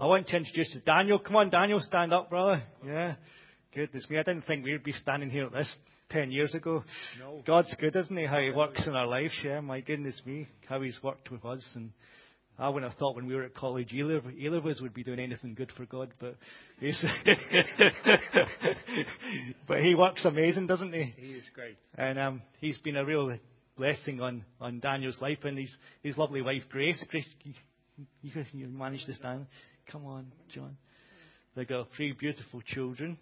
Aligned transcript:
I 0.00 0.06
want 0.06 0.28
to 0.28 0.36
introduce 0.36 0.72
you 0.72 0.80
to 0.80 0.86
Daniel. 0.86 1.18
Come 1.18 1.34
on, 1.34 1.50
Daniel, 1.50 1.80
stand 1.80 2.12
up, 2.12 2.30
brother. 2.30 2.62
Yeah. 2.86 3.16
Goodness 3.74 4.08
me, 4.08 4.18
I 4.18 4.22
didn't 4.22 4.46
think 4.46 4.64
we'd 4.64 4.84
be 4.84 4.92
standing 4.92 5.28
here 5.28 5.46
at 5.46 5.52
this 5.52 5.76
10 6.10 6.30
years 6.30 6.54
ago. 6.54 6.84
No. 7.18 7.42
God's 7.44 7.74
good, 7.80 7.96
isn't 7.96 8.16
He? 8.16 8.24
How 8.24 8.38
He 8.38 8.50
works 8.50 8.86
in 8.86 8.94
our 8.94 9.08
lives, 9.08 9.34
yeah. 9.44 9.58
My 9.60 9.80
goodness 9.80 10.22
me, 10.24 10.46
how 10.68 10.80
He's 10.80 11.02
worked 11.02 11.32
with 11.32 11.44
us. 11.44 11.68
And 11.74 11.90
I 12.58 12.68
wouldn't 12.68 12.90
have 12.90 12.98
thought 12.98 13.16
when 13.16 13.26
we 13.26 13.34
were 13.34 13.42
at 13.42 13.54
college 13.54 13.92
either, 13.92 14.22
either 14.36 14.58
of 14.58 14.66
us 14.66 14.80
would 14.80 14.94
be 14.94 15.02
doing 15.02 15.18
anything 15.18 15.54
good 15.54 15.72
for 15.76 15.84
God, 15.84 16.14
but 16.20 16.36
He's, 16.78 17.04
but 19.66 19.80
He 19.80 19.96
works 19.96 20.24
amazing, 20.24 20.68
doesn't 20.68 20.92
He? 20.92 21.12
He 21.16 21.32
is 21.32 21.44
great. 21.54 21.76
And 21.96 22.20
um, 22.20 22.42
He's 22.60 22.78
been 22.78 22.96
a 22.96 23.04
real 23.04 23.36
blessing 23.76 24.20
on, 24.20 24.44
on 24.60 24.78
Daniel's 24.78 25.20
life 25.20 25.38
and 25.44 25.58
his, 25.58 25.74
his 26.02 26.18
lovely 26.18 26.42
wife, 26.42 26.62
Grace. 26.68 27.04
Grace, 27.08 27.28
you, 27.42 27.54
you, 28.22 28.44
you 28.52 28.68
managed 28.68 29.06
to 29.06 29.14
stand. 29.14 29.46
Come 29.90 30.04
on, 30.04 30.26
John. 30.54 30.76
They've 31.56 31.66
got 31.66 31.88
three 31.96 32.12
beautiful 32.12 32.60
children. 32.60 33.16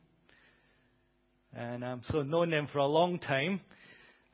And 1.55 1.85
um, 1.85 2.01
so 2.05 2.23
known 2.23 2.51
them 2.51 2.69
for 2.73 2.79
a 2.79 2.87
long 2.87 3.21
time. 3.21 3.61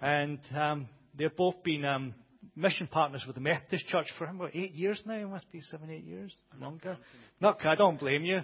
And 0.01 0.39
um, 0.57 0.89
they've 1.17 1.35
both 1.37 1.63
been 1.63 1.85
um, 1.85 2.15
mission 2.57 2.87
partners 2.87 3.23
with 3.27 3.37
the 3.37 3.43
Methodist 3.43 3.87
Church 3.89 4.07
for 4.17 4.25
about 4.25 4.51
eight 4.55 4.73
years 4.73 5.03
now. 5.05 5.15
It 5.15 5.29
must 5.29 5.53
be 5.53 5.61
seven, 5.61 5.91
eight 5.91 6.05
years. 6.05 6.33
Longer. 6.59 6.97
Not, 7.39 7.65
I 7.67 7.75
don't 7.75 8.01
blame 8.01 8.25
you. 8.25 8.41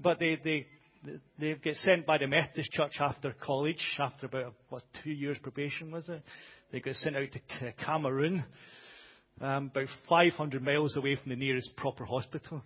But 0.00 0.18
they, 0.18 0.36
they, 0.42 0.66
they 1.38 1.54
get 1.62 1.76
sent 1.76 2.04
by 2.04 2.18
the 2.18 2.26
Methodist 2.26 2.72
Church 2.72 2.94
after 2.98 3.36
college, 3.40 3.82
after 4.00 4.26
about, 4.26 4.54
what, 4.68 4.82
two 5.04 5.12
years 5.12 5.38
probation, 5.40 5.92
was 5.92 6.08
it? 6.08 6.22
They 6.72 6.80
got 6.80 6.96
sent 6.96 7.16
out 7.16 7.28
to 7.30 7.72
Cameroon, 7.84 8.44
um, 9.40 9.70
about 9.72 9.88
500 10.08 10.60
miles 10.60 10.96
away 10.96 11.14
from 11.14 11.30
the 11.30 11.36
nearest 11.36 11.76
proper 11.76 12.04
hospital. 12.04 12.62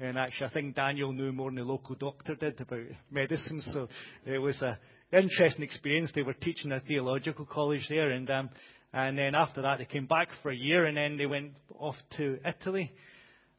And 0.00 0.16
actually, 0.16 0.46
I 0.46 0.50
think 0.50 0.76
Daniel 0.76 1.12
knew 1.12 1.32
more 1.32 1.50
than 1.50 1.56
the 1.56 1.64
local 1.64 1.96
doctor 1.96 2.36
did 2.36 2.60
about 2.60 2.86
medicine. 3.10 3.60
So 3.72 3.88
it 4.24 4.38
was 4.38 4.62
an 4.62 4.76
interesting 5.12 5.64
experience. 5.64 6.12
They 6.14 6.22
were 6.22 6.34
teaching 6.34 6.70
at 6.70 6.84
a 6.84 6.86
theological 6.86 7.44
college 7.44 7.84
there, 7.88 8.10
and 8.10 8.30
um, 8.30 8.50
and 8.92 9.18
then 9.18 9.34
after 9.34 9.60
that, 9.62 9.78
they 9.78 9.84
came 9.86 10.06
back 10.06 10.28
for 10.40 10.50
a 10.50 10.56
year, 10.56 10.86
and 10.86 10.96
then 10.96 11.16
they 11.16 11.26
went 11.26 11.52
off 11.78 11.96
to 12.16 12.38
Italy. 12.46 12.92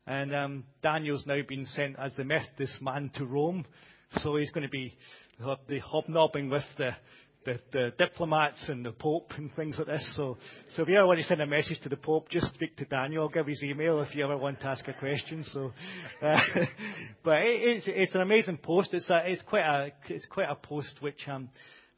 And 0.08 0.34
um, 0.34 0.64
Daniel's 0.82 1.26
now 1.28 1.42
been 1.48 1.66
sent 1.66 2.00
as 2.00 2.16
the 2.16 2.24
Methodist 2.24 2.82
man 2.82 3.12
to 3.16 3.26
Rome, 3.26 3.66
so 4.24 4.38
he's 4.38 4.52
going 4.52 4.66
to 4.66 4.70
be 4.70 4.98
the 5.68 5.80
hobnobbing 5.80 6.50
with 6.50 6.64
the 6.78 6.92
the, 7.50 7.60
the 7.72 7.94
diplomats 7.98 8.70
and 8.70 8.86
the 8.86 8.92
Pope 8.92 9.32
and 9.38 9.54
things 9.56 9.78
like 9.78 9.88
this. 9.88 10.14
So, 10.16 10.38
so 10.76 10.84
if 10.84 10.90
you 10.90 10.98
ever 10.98 11.08
want 11.08 11.20
to 11.20 11.26
send 11.26 11.42
a 11.42 11.48
message 11.48 11.80
to 11.82 11.90
the 11.90 11.98
Pope, 11.98 12.30
just 12.30 12.54
speak 12.54 12.78
to 12.78 12.86
Daniel. 12.86 13.24
I'll 13.24 13.30
give 13.30 13.48
his 13.48 13.64
email 13.64 14.00
if 14.02 14.16
you 14.16 14.24
ever 14.24 14.38
want 14.38 14.60
to 14.62 14.68
ask 14.68 14.88
a 14.88 14.94
question. 14.94 15.44
So, 15.52 15.74
uh, 16.22 16.40
but 17.24 17.42
it, 17.42 17.62
it's, 17.62 17.86
it's 17.88 18.16
an 18.16 18.22
amazing 18.22 18.58
post. 18.58 18.94
It's, 18.94 19.10
a, 19.10 19.24
it's 19.26 19.42
quite 19.44 19.66
a 19.66 19.92
it's 20.08 20.26
quite 20.26 20.50
a 20.50 20.56
post 20.56 20.96
which 21.00 21.28
um, 21.28 21.50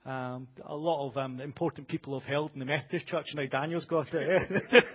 um, 0.06 0.48
a 0.66 0.76
lot 0.76 1.10
of 1.10 1.18
um, 1.18 1.42
important 1.42 1.88
people 1.88 2.20
have 2.20 2.28
held 2.28 2.52
in 2.54 2.60
the 2.60 2.66
Methodist 2.66 3.08
Church. 3.08 3.28
Now 3.34 3.46
Daniel's 3.46 3.86
got 3.86 4.08
it. 4.12 4.64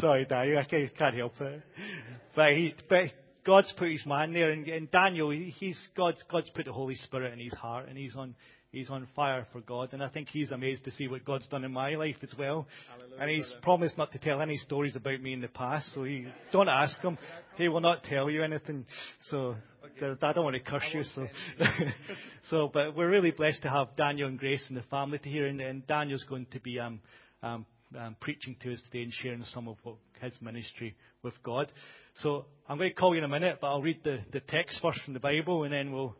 Sorry, 0.00 0.24
Daniel, 0.24 0.58
I 0.58 0.64
can't, 0.64 0.96
can't 0.96 1.16
help 1.16 1.40
it. 1.40 1.62
But 2.34 2.52
he, 2.52 2.74
but 2.88 3.04
God's 3.44 3.72
put 3.76 3.90
his 3.90 4.04
man 4.06 4.32
there, 4.32 4.50
and, 4.50 4.66
and 4.68 4.90
Daniel, 4.90 5.30
he's 5.30 5.78
God's 5.96 6.22
God's 6.30 6.50
put 6.50 6.66
the 6.66 6.72
Holy 6.72 6.94
Spirit 6.94 7.32
in 7.32 7.38
his 7.38 7.54
heart, 7.54 7.88
and 7.88 7.96
he's 7.96 8.14
on 8.16 8.34
he's 8.70 8.90
on 8.90 9.08
fire 9.16 9.46
for 9.52 9.60
God, 9.60 9.90
and 9.92 10.02
I 10.02 10.08
think 10.08 10.28
he's 10.28 10.50
amazed 10.50 10.84
to 10.84 10.90
see 10.92 11.08
what 11.08 11.24
God's 11.24 11.48
done 11.48 11.64
in 11.64 11.72
my 11.72 11.94
life 11.94 12.16
as 12.22 12.32
well. 12.38 12.66
Hallelujah, 12.90 13.20
and 13.20 13.30
he's 13.30 13.46
brother. 13.46 13.60
promised 13.62 13.98
not 13.98 14.12
to 14.12 14.18
tell 14.18 14.40
any 14.40 14.56
stories 14.58 14.96
about 14.96 15.20
me 15.20 15.32
in 15.32 15.40
the 15.40 15.48
past, 15.48 15.92
so 15.94 16.04
he 16.04 16.26
don't 16.52 16.68
ask 16.68 17.00
him; 17.00 17.18
he 17.56 17.68
will 17.68 17.80
not 17.80 18.04
tell 18.04 18.30
you 18.30 18.42
anything. 18.42 18.84
So 19.30 19.56
Okay. 20.02 20.26
I 20.26 20.32
don't 20.32 20.44
want 20.44 20.56
to 20.56 20.60
curse 20.60 20.84
you. 20.92 21.02
So, 21.14 21.26
so, 22.50 22.70
but 22.72 22.96
we're 22.96 23.10
really 23.10 23.30
blessed 23.30 23.62
to 23.62 23.70
have 23.70 23.96
Daniel 23.96 24.28
and 24.28 24.38
Grace 24.38 24.64
and 24.68 24.76
the 24.76 24.82
family 24.84 25.18
to 25.18 25.28
hear, 25.28 25.46
and, 25.46 25.60
and 25.60 25.86
Daniel's 25.86 26.24
going 26.28 26.46
to 26.52 26.60
be 26.60 26.78
um, 26.78 27.00
um, 27.42 27.66
um, 27.98 28.16
preaching 28.20 28.56
to 28.62 28.72
us 28.72 28.80
today 28.90 29.04
and 29.04 29.12
sharing 29.12 29.44
some 29.46 29.68
of 29.68 29.76
what 29.82 29.96
his 30.20 30.34
ministry 30.40 30.94
with 31.22 31.34
God. 31.42 31.70
So 32.22 32.44
I'm 32.68 32.76
going 32.76 32.90
to 32.90 32.94
call 32.94 33.14
you 33.14 33.18
in 33.18 33.24
a 33.24 33.28
minute, 33.28 33.58
but 33.62 33.68
I'll 33.68 33.80
read 33.80 34.04
the, 34.04 34.40
text 34.40 34.78
first 34.82 35.00
from 35.04 35.14
the 35.14 35.20
Bible, 35.20 35.64
and 35.64 35.72
then 35.72 35.90
we'll 35.90 36.14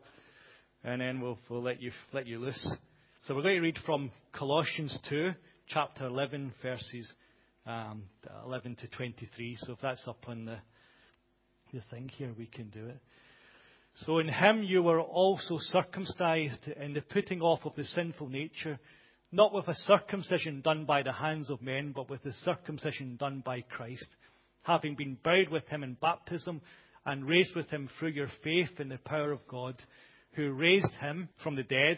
and 0.83 0.99
then 0.99 1.21
we'll, 1.21 1.37
we'll 1.47 1.61
let 1.61 1.79
you 1.79 1.91
let 2.11 2.25
you 2.27 2.39
loose. 2.39 2.75
So 3.27 3.35
we're 3.35 3.43
going 3.43 3.57
to 3.57 3.61
read 3.61 3.77
from 3.85 4.09
Colossians 4.33 4.97
2, 5.09 5.31
chapter 5.67 6.07
11, 6.07 6.53
verses 6.63 7.13
um, 7.67 8.05
11 8.47 8.77
to 8.77 8.87
23. 8.87 9.57
So 9.59 9.73
if 9.73 9.79
that's 9.79 10.01
up 10.07 10.23
on 10.27 10.45
the 10.45 10.57
the 11.71 11.81
thing 11.91 12.09
here, 12.17 12.33
we 12.35 12.47
can 12.47 12.69
do 12.69 12.87
it. 12.87 12.99
So 13.97 14.17
in 14.17 14.27
him 14.27 14.63
you 14.63 14.81
were 14.81 14.99
also 14.99 15.59
circumcised 15.59 16.67
in 16.67 16.93
the 16.93 17.01
putting 17.01 17.41
off 17.41 17.59
of 17.63 17.75
the 17.75 17.85
sinful 17.85 18.29
nature, 18.29 18.79
not 19.31 19.53
with 19.53 19.67
a 19.67 19.75
circumcision 19.75 20.61
done 20.61 20.85
by 20.85 21.03
the 21.03 21.13
hands 21.13 21.51
of 21.51 21.61
men, 21.61 21.91
but 21.95 22.09
with 22.09 22.23
the 22.23 22.33
circumcision 22.43 23.17
done 23.17 23.43
by 23.45 23.61
Christ, 23.61 24.07
having 24.63 24.95
been 24.95 25.17
buried 25.23 25.49
with 25.49 25.67
him 25.67 25.83
in 25.83 25.95
baptism 25.95 26.61
and 27.05 27.27
raised 27.27 27.55
with 27.55 27.69
him 27.69 27.89
through 27.97 28.09
your 28.09 28.29
faith 28.43 28.79
in 28.79 28.89
the 28.89 28.97
power 28.97 29.31
of 29.31 29.47
God, 29.47 29.75
who 30.33 30.51
raised 30.51 30.93
him 30.99 31.29
from 31.43 31.55
the 31.55 31.63
dead 31.63 31.97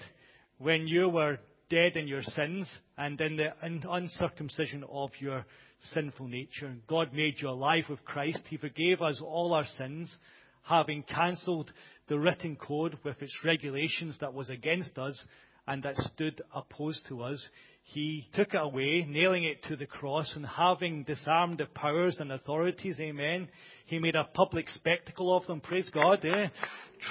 when 0.57 0.87
you 0.87 1.09
were 1.09 1.37
dead 1.69 1.97
in 1.97 2.07
your 2.07 2.23
sins 2.23 2.71
and 2.97 3.19
in 3.19 3.37
the 3.37 3.49
uncircumcision 3.91 4.83
of 4.89 5.11
your 5.19 5.45
sinful 5.93 6.27
nature. 6.27 6.75
God 6.87 7.13
made 7.13 7.35
you 7.39 7.49
alive 7.49 7.85
with 7.89 8.03
Christ. 8.05 8.39
He 8.49 8.57
forgave 8.57 9.01
us 9.01 9.21
all 9.23 9.53
our 9.53 9.65
sins, 9.77 10.15
having 10.63 11.03
cancelled 11.03 11.71
the 12.07 12.17
written 12.17 12.55
code 12.55 12.97
with 13.03 13.21
its 13.21 13.37
regulations 13.43 14.17
that 14.21 14.33
was 14.33 14.49
against 14.49 14.97
us 14.97 15.21
and 15.67 15.83
that 15.83 15.95
stood 15.95 16.41
opposed 16.53 17.05
to 17.07 17.23
us. 17.23 17.45
He 17.83 18.27
took 18.33 18.53
it 18.53 18.61
away, 18.61 19.05
nailing 19.07 19.43
it 19.43 19.63
to 19.65 19.75
the 19.75 19.85
cross, 19.85 20.31
and 20.35 20.45
having 20.45 21.03
disarmed 21.03 21.57
the 21.57 21.65
powers 21.65 22.15
and 22.19 22.31
authorities, 22.31 22.99
amen, 22.99 23.49
he 23.85 23.99
made 23.99 24.15
a 24.15 24.23
public 24.23 24.69
spectacle 24.69 25.35
of 25.35 25.45
them, 25.45 25.59
praise 25.59 25.89
God, 25.89 26.23
eh? 26.25 26.47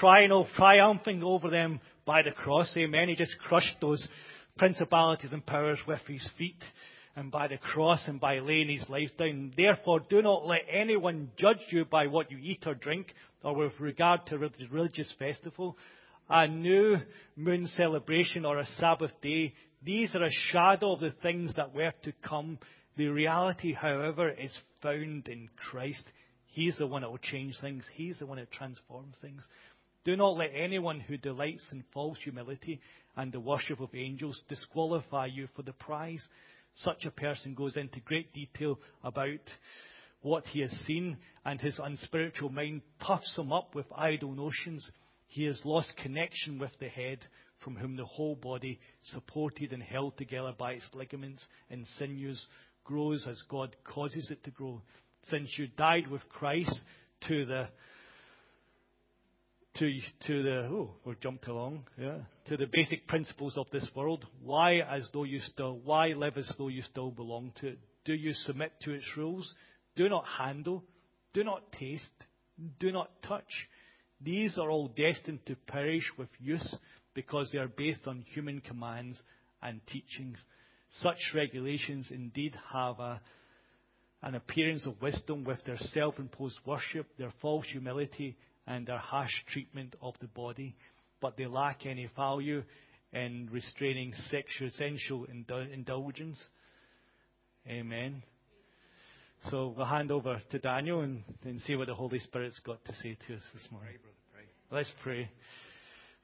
Triumph, 0.01 0.49
triumphing 0.57 1.23
over 1.23 1.51
them 1.51 1.81
by 2.07 2.23
the 2.23 2.33
cross, 2.33 2.73
amen. 2.77 3.09
He 3.09 3.15
just 3.15 3.39
crushed 3.47 3.77
those 3.81 4.07
principalities 4.57 5.33
and 5.33 5.45
powers 5.45 5.79
with 5.87 6.01
his 6.07 6.27
feet 6.39 6.63
and 7.17 7.31
by 7.31 7.49
the 7.49 7.59
cross 7.59 8.01
and 8.07 8.19
by 8.19 8.39
laying 8.39 8.71
his 8.71 8.89
life 8.89 9.11
down. 9.19 9.53
Therefore, 9.57 10.01
do 10.01 10.23
not 10.23 10.47
let 10.47 10.63
anyone 10.71 11.31
judge 11.37 11.59
you 11.69 11.85
by 11.85 12.07
what 12.07 12.31
you 12.31 12.39
eat 12.39 12.65
or 12.67 12.75
drink, 12.75 13.09
or 13.45 13.55
with 13.55 13.79
regard 13.79 14.25
to 14.27 14.39
religious 14.71 15.13
festival, 15.19 15.77
a 16.31 16.47
new 16.49 16.97
moon 17.37 17.67
celebration, 17.77 18.45
or 18.45 18.59
a 18.59 18.67
Sabbath 18.79 19.13
day. 19.21 19.53
These 19.85 20.15
are 20.15 20.25
a 20.25 20.31
shadow 20.51 20.93
of 20.93 21.01
the 21.01 21.15
things 21.23 21.53
that 21.57 21.75
were 21.75 21.93
to 22.05 22.13
come. 22.25 22.59
The 22.97 23.09
reality, 23.09 23.73
however, 23.73 24.31
is 24.31 24.57
found 24.81 25.29
in 25.29 25.49
Christ. 25.57 26.05
He's 26.47 26.79
the 26.79 26.87
one 26.87 27.03
that 27.03 27.11
will 27.11 27.19
change 27.19 27.57
things. 27.61 27.85
He's 27.95 28.19
the 28.19 28.27
one 28.27 28.39
that 28.39 28.53
transforms 28.53 29.17
things. 29.21 29.43
Do 30.05 30.17
not 30.17 30.37
let 30.37 30.51
anyone 30.55 31.01
who 31.01 31.17
delights 31.17 31.65
in 31.73 31.85
false 31.93 32.19
humility 32.23 32.81
and 33.17 33.33
the 33.33 33.41
worship 33.41 33.81
of 33.81 33.95
angels 33.95 34.41
disqualify 34.49 35.27
you 35.27 35.49
for 35.57 35.63
the 35.63 35.73
prize. 35.73 36.23
Such 36.77 37.05
a 37.05 37.11
person 37.11 37.55
goes 37.55 37.77
into 37.77 38.01
great 38.01 38.33
detail 38.33 38.79
about 39.03 39.41
what 40.23 40.47
he 40.47 40.61
has 40.61 40.71
seen, 40.87 41.19
and 41.45 41.61
his 41.61 41.79
unspiritual 41.83 42.51
mind 42.51 42.83
puffs 43.01 43.37
him 43.37 43.53
up 43.53 43.75
with 43.75 43.87
idle 43.95 44.33
notions. 44.33 44.89
He 45.27 45.45
has 45.45 45.61
lost 45.65 45.93
connection 45.97 46.59
with 46.59 46.71
the 46.79 46.89
head, 46.89 47.19
from 47.63 47.77
whom 47.77 47.97
the 47.97 48.05
whole 48.05 48.35
body, 48.35 48.81
supported 49.13 49.73
and 49.73 49.83
held 49.83 50.17
together 50.17 50.53
by 50.57 50.73
its 50.73 50.85
ligaments 50.95 51.45
and 51.71 51.87
sinews, 51.99 52.47
grows 52.85 53.27
as 53.29 53.41
God 53.49 53.75
causes 53.85 54.31
it 54.31 54.43
to 54.45 54.51
grow. 54.51 54.83
Since 55.29 55.51
you 55.57 55.69
died 55.69 56.09
with 56.09 56.23
Christ 56.29 56.81
to 57.29 57.47
the 57.47 57.69
to 59.77 60.01
to 60.27 60.43
the 60.43 60.69
oh 60.71 60.91
we 61.07 61.15
jumped 61.23 61.47
along 61.47 61.85
yeah 61.99 62.19
to 62.47 62.59
the 62.59 62.67
basic 62.71 63.07
principles 63.07 63.57
of 63.57 63.67
this 63.73 63.89
world. 63.95 64.27
Why 64.43 64.81
as 64.81 65.09
though 65.13 65.25
you 65.25 65.41
still 65.41 65.79
why 65.85 66.09
live 66.09 66.37
as 66.37 66.51
though 66.59 66.69
you 66.69 66.83
still 66.83 67.11
belong 67.11 67.53
to 67.61 67.69
it? 67.69 67.79
Do 68.05 68.13
you 68.13 68.33
submit 68.33 68.73
to 68.83 68.93
its 68.93 69.07
rules? 69.17 69.55
Do 69.97 70.09
not 70.09 70.25
handle, 70.27 70.83
do 71.33 71.45
not 71.45 71.73
taste, 71.73 72.11
do 72.81 72.91
not 72.93 73.11
touch. 73.23 73.69
These 74.21 74.59
are 74.59 74.71
all 74.71 74.89
destined 74.89 75.45
to 75.47 75.57
perish 75.57 76.11
with 76.19 76.29
use 76.39 76.77
because 77.15 77.51
they 77.53 77.59
are 77.59 77.69
based 77.69 78.07
on 78.07 78.25
human 78.33 78.61
commands 78.61 79.19
and 79.63 79.81
teachings. 79.87 80.39
Such 81.01 81.19
regulations 81.35 82.09
indeed 82.11 82.55
have 82.73 82.99
a, 83.01 83.21
an 84.23 84.35
appearance 84.35 84.87
of 84.87 85.01
wisdom 85.01 85.45
with 85.45 85.65
their 85.65 85.79
self 85.79 86.19
imposed 86.19 86.59
worship, 86.67 87.07
their 87.19 87.33
false 87.41 87.67
humility, 87.71 88.37
and 88.67 88.87
their 88.87 88.99
harsh 88.99 89.33
treatment 89.53 89.95
of 90.01 90.15
the 90.21 90.29
body, 90.29 90.77
but 91.21 91.37
they 91.37 91.47
lack 91.47 91.87
any 91.87 92.09
value 92.17 92.63
in 93.13 93.49
restraining 93.53 94.13
sexual 94.31 94.71
sensual 94.77 95.27
indulgence. 95.73 96.43
Amen. 97.67 98.23
So 99.51 99.75
we'll 99.77 99.87
hand 99.87 100.13
over 100.13 100.41
to 100.51 100.59
Daniel 100.59 101.01
and, 101.01 101.23
and 101.45 101.61
see 101.63 101.75
what 101.75 101.89
the 101.89 101.95
Holy 101.95 102.21
Spirit's 102.21 102.59
got 102.61 102.85
to 102.85 102.95
say 102.95 103.17
to 103.27 103.35
us 103.35 103.43
this 103.53 103.67
morning. 103.71 103.95
Let's 104.71 104.93
pray. 105.03 105.29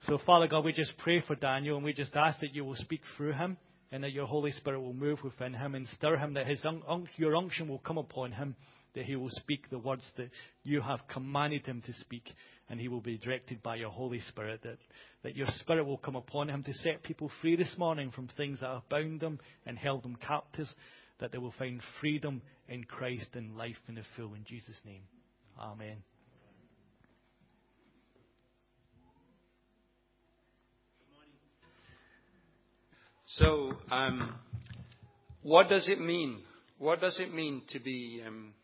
So, 0.06 0.19
Father 0.25 0.47
God, 0.47 0.65
we 0.65 0.73
just 0.73 0.97
pray 0.99 1.21
for 1.27 1.35
Daniel 1.35 1.77
and 1.77 1.85
we 1.85 1.93
just 1.93 2.15
ask 2.15 2.41
that 2.41 2.55
you 2.55 2.65
will 2.65 2.77
speak 2.77 3.00
through 3.17 3.33
him 3.33 3.56
and 3.91 4.05
that 4.05 4.12
your 4.12 4.27
Holy 4.27 4.53
Spirit 4.53 4.81
will 4.81 4.93
move 4.93 5.23
within 5.25 5.55
him 5.55 5.75
and 5.75 5.89
stir 5.89 6.17
him, 6.17 6.35
that 6.35 6.47
his 6.47 6.65
un- 6.65 7.09
your 7.17 7.35
unction 7.35 7.69
will 7.69 7.79
come 7.79 7.99
upon 7.99 8.33
him, 8.33 8.55
that 8.95 9.05
he 9.05 9.17
will 9.17 9.31
speak 9.31 9.69
the 9.71 9.79
words 9.79 10.05
that 10.17 10.31
you 10.62 10.81
have 10.81 11.00
commanded 11.09 11.65
him 11.67 11.83
to 11.87 11.93
speak, 11.95 12.33
and 12.69 12.79
he 12.79 12.89
will 12.89 13.00
be 13.00 13.19
directed 13.19 13.62
by 13.62 13.77
your 13.77 13.91
Holy 13.91 14.21
Spirit, 14.21 14.61
that, 14.62 14.79
that 15.23 15.37
your 15.37 15.49
Spirit 15.61 15.85
will 15.85 15.99
come 15.99 16.17
upon 16.17 16.49
him 16.49 16.62
to 16.62 16.75
set 16.75 17.03
people 17.03 17.31
free 17.41 17.56
this 17.56 17.75
morning 17.79 18.11
from 18.11 18.29
things 18.37 18.61
that 18.61 18.69
have 18.69 18.89
bound 18.89 19.21
them 19.21 19.39
and 19.67 19.79
held 19.79 20.03
them 20.03 20.17
captives, 20.17 20.73
that 21.19 21.33
they 21.33 21.39
will 21.39 21.55
find 21.59 21.81
freedom 22.01 22.43
in 22.69 22.85
Christ 22.85 23.29
and 23.35 23.56
life 23.56 23.79
in 23.89 23.94
the 23.97 24.03
full. 24.17 24.35
In 24.35 24.44
Jesus' 24.44 24.81
name. 24.85 25.03
Amen. 25.59 26.07
So, 33.33 33.75
um, 33.91 34.35
what 35.43 35.69
does 35.69 35.87
it 35.87 36.01
mean? 36.01 36.39
What 36.79 37.03
does 37.03 37.19
it 37.21 37.35
mean 37.35 37.61
to 37.69 37.79
be? 37.79 38.23
Um, 38.27 38.55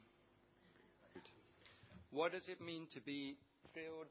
what 2.10 2.32
does 2.32 2.48
it 2.48 2.62
mean 2.64 2.86
to 2.94 3.00
be 3.02 3.36
filled 3.74 4.06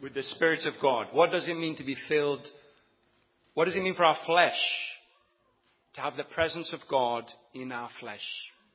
with 0.00 0.14
the 0.14 0.22
Spirit 0.22 0.64
of 0.66 0.74
God? 0.80 1.08
What 1.12 1.32
does 1.32 1.48
it 1.48 1.56
mean 1.56 1.74
to 1.78 1.82
be 1.82 1.96
filled? 2.08 2.46
What 3.54 3.64
does 3.64 3.74
it 3.74 3.82
mean 3.82 3.96
for 3.96 4.04
our 4.04 4.18
flesh 4.24 4.60
to 5.94 6.00
have 6.00 6.16
the 6.16 6.22
presence 6.22 6.72
of 6.72 6.80
God 6.88 7.24
in 7.54 7.72
our 7.72 7.88
flesh? 7.98 8.24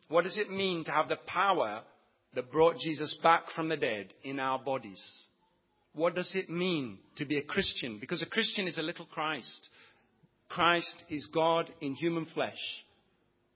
What 0.10 0.26
does 0.26 0.38
it 0.38 0.52
mean 0.52 0.84
to 0.86 0.92
have 0.92 1.08
the 1.08 1.20
power 1.26 1.84
that 2.36 2.52
brought 2.52 2.80
Jesus 2.80 3.18
back 3.24 3.44
from 3.56 3.70
the 3.70 3.78
dead 3.78 4.14
in 4.24 4.42
our 4.42 4.60
bodies? 4.60 5.02
What 5.94 6.16
does 6.16 6.32
it 6.36 6.50
mean 6.50 6.98
to 7.16 7.24
be 7.24 7.38
a 7.38 7.44
Christian? 7.44 7.98
Because 8.00 8.22
a 8.22 8.26
Christian 8.26 8.68
is 8.68 8.78
a 8.78 8.84
little 8.84 9.06
Christ. 9.06 9.70
Christ 10.50 11.04
is 11.10 11.28
God 11.34 11.72
in 11.80 11.94
human 11.94 12.26
flesh. 12.34 12.58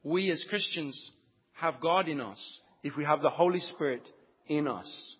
We 0.03 0.31
as 0.31 0.43
Christians 0.49 1.11
have 1.53 1.81
God 1.81 2.07
in 2.07 2.21
us 2.21 2.59
if 2.83 2.95
we 2.95 3.03
have 3.03 3.21
the 3.21 3.29
Holy 3.29 3.59
Spirit 3.59 4.07
in 4.47 4.67
us. 4.67 5.15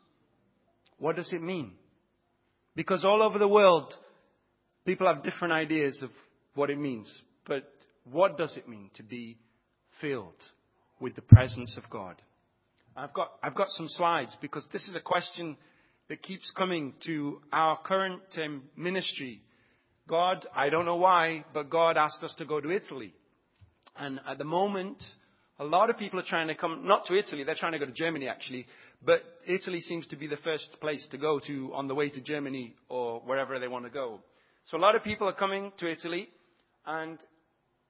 What 1.00 1.16
does 1.16 1.32
it 1.34 1.42
mean? 1.42 1.72
Because 2.76 3.04
all 3.04 3.22
over 3.22 3.40
the 3.40 3.48
world, 3.48 3.94
people 4.86 5.08
have 5.08 5.24
different 5.24 5.54
ideas 5.54 6.00
of 6.02 6.10
what 6.56 6.70
it 6.70 6.78
means. 6.78 7.12
But 7.48 7.70
what 8.10 8.38
does 8.38 8.56
it 8.58 8.68
mean 8.68 8.90
to 8.96 9.04
be 9.04 9.38
filled 10.02 10.34
with 11.00 11.16
the 11.16 11.22
presence 11.22 11.78
of 11.78 11.90
God? 11.90 12.16
I've 12.96 13.14
got, 13.14 13.32
I've 13.42 13.56
got 13.56 13.70
some 13.70 13.88
slides 13.90 14.36
because 14.42 14.66
this 14.72 14.88
is 14.88 14.96
a 14.96 15.00
question 15.00 15.58
that 16.10 16.22
keeps 16.22 16.52
coming 16.56 16.94
to 17.06 17.42
our 17.52 17.80
current 17.82 18.22
um, 18.44 18.64
ministry 18.76 19.42
God, 20.08 20.46
I 20.56 20.70
don't 20.70 20.86
know 20.86 20.96
why, 20.96 21.46
but 21.54 21.70
God 21.70 21.98
asked 21.98 22.24
us 22.24 22.34
to 22.38 22.46
go 22.46 22.60
to 22.60 22.72
Italy. 22.72 23.14
And 23.98 24.20
at 24.28 24.38
the 24.38 24.44
moment, 24.44 25.02
a 25.60 25.64
lot 25.64 25.90
of 25.90 25.98
people 25.98 26.20
are 26.20 26.26
trying 26.28 26.48
to 26.48 26.56
come, 26.56 26.86
not 26.88 27.06
to 27.06 27.16
Italy, 27.16 27.44
they're 27.44 27.56
trying 27.56 27.74
to 27.74 27.80
go 27.80 27.86
to 27.86 27.92
Germany 27.92 28.28
actually, 28.28 28.66
but 29.06 29.22
Italy 29.46 29.82
seems 29.82 30.08
to 30.08 30.16
be 30.16 30.28
the 30.28 30.38
first 30.38 30.78
place 30.82 31.06
to 31.12 31.18
go 31.18 31.40
to 31.48 31.72
on 31.74 31.88
the 31.88 31.96
way 31.96 32.10
to 32.10 32.22
Germany 32.22 32.76
or 32.90 33.22
wherever 33.22 33.60
they 33.60 33.68
want 33.68 33.86
to 33.86 33.92
go. 33.92 34.20
So 34.66 34.78
a 34.78 34.80
lot 34.80 34.96
of 34.96 35.04
people 35.04 35.28
are 35.28 35.34
coming 35.34 35.72
to 35.80 35.92
Italy, 35.92 36.30
and 36.86 37.20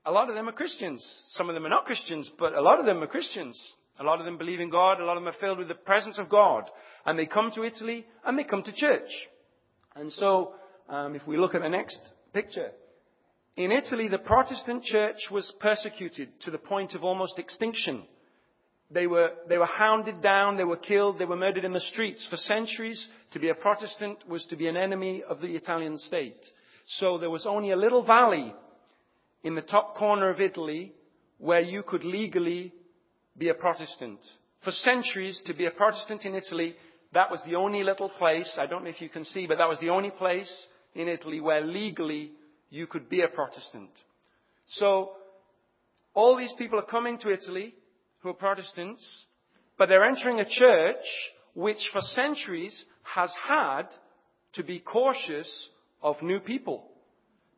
a 0.06 0.12
lot 0.12 0.30
of 0.30 0.36
them 0.36 0.50
are 0.50 0.54
Christians. 0.54 1.06
Some 1.32 1.50
of 1.50 1.56
them 1.56 1.66
are 1.66 1.70
not 1.70 1.86
Christians, 1.86 2.30
but 2.38 2.54
a 2.54 2.62
lot 2.62 2.80
of 2.80 2.86
them 2.86 3.02
are 3.02 3.08
Christians. 3.08 3.60
A 4.00 4.04
lot 4.04 4.20
of 4.20 4.26
them 4.26 4.38
believe 4.38 4.60
in 4.60 4.72
God, 4.72 5.00
a 5.00 5.06
lot 5.06 5.18
of 5.18 5.24
them 5.24 5.34
are 5.34 5.40
filled 5.40 5.60
with 5.60 5.68
the 5.68 5.76
presence 5.76 6.18
of 6.18 6.30
God. 6.30 6.64
And 7.06 7.18
they 7.18 7.28
come 7.28 7.52
to 7.54 7.64
Italy 7.64 8.06
and 8.26 8.38
they 8.38 8.44
come 8.44 8.64
to 8.64 8.72
church. 8.74 9.10
And 9.96 10.12
so 10.14 10.54
um, 10.94 11.16
if 11.16 11.26
we 11.26 11.38
look 11.38 11.56
at 11.56 11.62
the 11.62 11.70
next 11.70 12.00
picture. 12.34 12.70
In 13.56 13.72
Italy, 13.72 14.08
the 14.08 14.20
Protestant 14.20 14.84
church 14.84 15.18
was 15.32 15.52
persecuted 15.60 16.30
to 16.42 16.52
the 16.52 16.58
point 16.58 16.94
of 16.94 17.04
almost 17.04 17.40
extinction. 17.40 18.04
They 18.92 19.08
were, 19.08 19.32
they 19.50 19.58
were 19.58 19.66
hounded 19.66 20.22
down, 20.22 20.58
they 20.58 20.64
were 20.64 20.78
killed, 20.78 21.18
they 21.18 21.26
were 21.26 21.36
murdered 21.36 21.66
in 21.66 21.74
the 21.74 21.80
streets. 21.80 22.28
For 22.30 22.38
centuries, 22.38 23.10
to 23.32 23.40
be 23.40 23.50
a 23.50 23.56
Protestant 23.56 24.20
was 24.28 24.46
to 24.50 24.56
be 24.56 24.68
an 24.68 24.78
enemy 24.78 25.24
of 25.28 25.42
the 25.42 25.56
Italian 25.56 25.98
state. 25.98 26.44
So 26.86 27.18
there 27.18 27.30
was 27.30 27.46
only 27.48 27.72
a 27.72 27.78
little 27.78 28.04
valley 28.04 28.54
in 29.44 29.56
the 29.56 29.62
top 29.62 29.98
corner 29.98 30.30
of 30.30 30.42
Italy 30.42 30.94
where 31.40 31.62
you 31.62 31.82
could 31.82 32.04
legally 32.04 32.72
be 33.36 33.50
a 33.50 33.56
Protestant. 33.56 34.20
For 34.64 34.72
centuries, 34.72 35.42
to 35.48 35.56
be 35.56 35.66
a 35.66 35.72
Protestant 35.72 36.24
in 36.26 36.36
Italy, 36.36 36.76
that 37.14 37.32
was 37.32 37.40
the 37.46 37.56
only 37.56 37.84
little 37.84 38.10
place, 38.10 38.58
I 38.60 38.68
don't 38.68 38.84
know 38.84 38.90
if 38.90 39.02
you 39.02 39.10
can 39.10 39.26
see, 39.26 39.48
but 39.48 39.58
that 39.58 39.70
was 39.70 39.80
the 39.80 39.90
only 39.90 40.12
place 40.12 40.68
in 40.96 41.08
Italy 41.08 41.40
where 41.40 41.62
legally 41.62 42.32
you 42.70 42.88
could 42.88 43.10
be 43.10 43.22
a 43.22 43.28
Protestant. 43.28 43.90
So, 44.68 45.12
all 46.14 46.38
these 46.38 46.54
people 46.58 46.80
are 46.80 46.86
coming 46.86 47.18
to 47.20 47.32
Italy 47.32 47.76
who 48.20 48.30
are 48.30 48.34
Protestants, 48.34 49.04
but 49.78 49.90
they're 49.90 50.06
entering 50.06 50.40
a 50.40 50.50
church 50.50 51.06
which 51.54 51.90
for 51.92 52.02
centuries 52.02 52.86
has 53.04 53.32
had 53.48 53.84
to 54.54 54.64
be 54.64 54.80
cautious 54.80 55.70
of 56.02 56.22
new 56.22 56.40
people. 56.40 56.90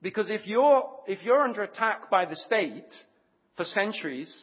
Because 0.01 0.29
if 0.29 0.45
you're, 0.45 0.83
if 1.07 1.23
you're 1.23 1.41
under 1.41 1.63
attack 1.63 2.09
by 2.09 2.25
the 2.25 2.35
state 2.35 2.93
for 3.55 3.65
centuries, 3.65 4.33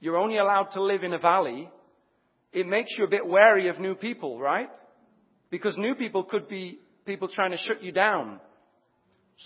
you're 0.00 0.16
only 0.16 0.38
allowed 0.38 0.70
to 0.72 0.82
live 0.82 1.04
in 1.04 1.14
a 1.14 1.18
valley, 1.18 1.70
it 2.52 2.66
makes 2.66 2.90
you 2.98 3.04
a 3.04 3.08
bit 3.08 3.26
wary 3.26 3.68
of 3.68 3.78
new 3.78 3.94
people, 3.94 4.38
right? 4.38 4.70
Because 5.50 5.76
new 5.76 5.94
people 5.94 6.24
could 6.24 6.48
be 6.48 6.78
people 7.06 7.28
trying 7.28 7.52
to 7.52 7.56
shut 7.56 7.82
you 7.82 7.92
down. 7.92 8.40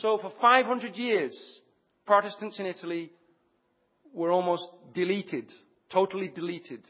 So 0.01 0.19
for 0.19 0.33
500 0.41 0.97
years, 0.97 1.61
Protestants 2.07 2.59
in 2.59 2.67
Italy 2.67 3.13
were 4.13 4.33
almost 4.33 4.67
deleted, 4.95 5.51
totally 5.93 6.29
deleted. 6.29 6.81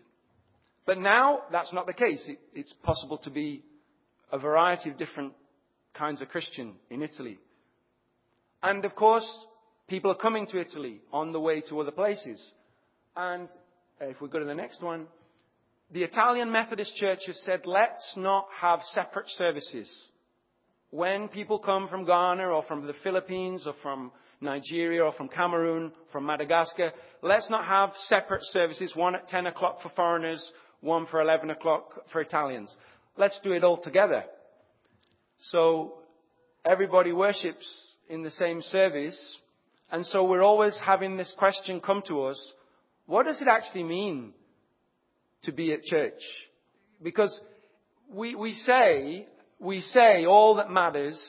But 0.86 0.98
now 0.98 1.40
that's 1.52 1.72
not 1.72 1.86
the 1.86 1.92
case. 1.92 2.22
It, 2.26 2.38
it's 2.54 2.72
possible 2.82 3.18
to 3.18 3.30
be 3.30 3.62
a 4.32 4.38
variety 4.38 4.90
of 4.90 4.96
different 4.96 5.34
kinds 5.94 6.22
of 6.22 6.28
Christian 6.28 6.74
in 6.88 7.02
Italy. 7.02 7.38
And 8.62 8.84
of 8.84 8.94
course, 8.94 9.28
people 9.88 10.10
are 10.10 10.16
coming 10.16 10.46
to 10.48 10.60
Italy 10.60 11.00
on 11.12 11.32
the 11.32 11.40
way 11.40 11.60
to 11.68 11.80
other 11.80 11.90
places. 11.90 12.40
And 13.16 13.48
if 14.00 14.20
we 14.20 14.28
go 14.28 14.38
to 14.38 14.44
the 14.44 14.54
next 14.54 14.82
one, 14.82 15.06
the 15.92 16.04
Italian 16.04 16.52
Methodist 16.52 16.94
Church 16.96 17.20
has 17.26 17.38
said, 17.44 17.62
let's 17.66 18.14
not 18.16 18.46
have 18.60 18.80
separate 18.92 19.28
services. 19.36 19.90
When 20.90 21.28
people 21.28 21.58
come 21.58 21.88
from 21.88 22.04
Ghana 22.04 22.44
or 22.44 22.64
from 22.64 22.86
the 22.86 22.94
Philippines 23.02 23.64
or 23.66 23.74
from 23.82 24.10
Nigeria 24.40 25.04
or 25.04 25.12
from 25.12 25.28
Cameroon, 25.28 25.92
from 26.12 26.26
Madagascar, 26.26 26.92
let's 27.22 27.48
not 27.48 27.64
have 27.64 27.90
separate 28.08 28.42
services, 28.44 28.92
one 28.96 29.14
at 29.14 29.28
10 29.28 29.46
o'clock 29.46 29.82
for 29.82 29.90
foreigners, 29.90 30.52
one 30.80 31.06
for 31.06 31.20
11 31.20 31.50
o'clock 31.50 31.90
for 32.12 32.20
Italians. 32.20 32.74
Let's 33.16 33.38
do 33.44 33.52
it 33.52 33.62
all 33.62 33.78
together. 33.78 34.24
So 35.50 35.94
everybody 36.64 37.12
worships 37.12 37.66
in 38.08 38.22
the 38.22 38.30
same 38.32 38.60
service, 38.60 39.38
and 39.92 40.04
so 40.06 40.24
we're 40.24 40.42
always 40.42 40.78
having 40.84 41.16
this 41.16 41.32
question 41.38 41.80
come 41.80 42.02
to 42.08 42.24
us, 42.24 42.52
what 43.06 43.26
does 43.26 43.40
it 43.40 43.48
actually 43.48 43.84
mean 43.84 44.32
to 45.44 45.52
be 45.52 45.72
at 45.72 45.82
church. 45.82 46.20
Because 47.02 47.38
we, 48.12 48.34
we 48.34 48.54
say, 48.54 49.26
we 49.60 49.82
say 49.82 50.24
all 50.24 50.56
that 50.56 50.70
matters 50.70 51.20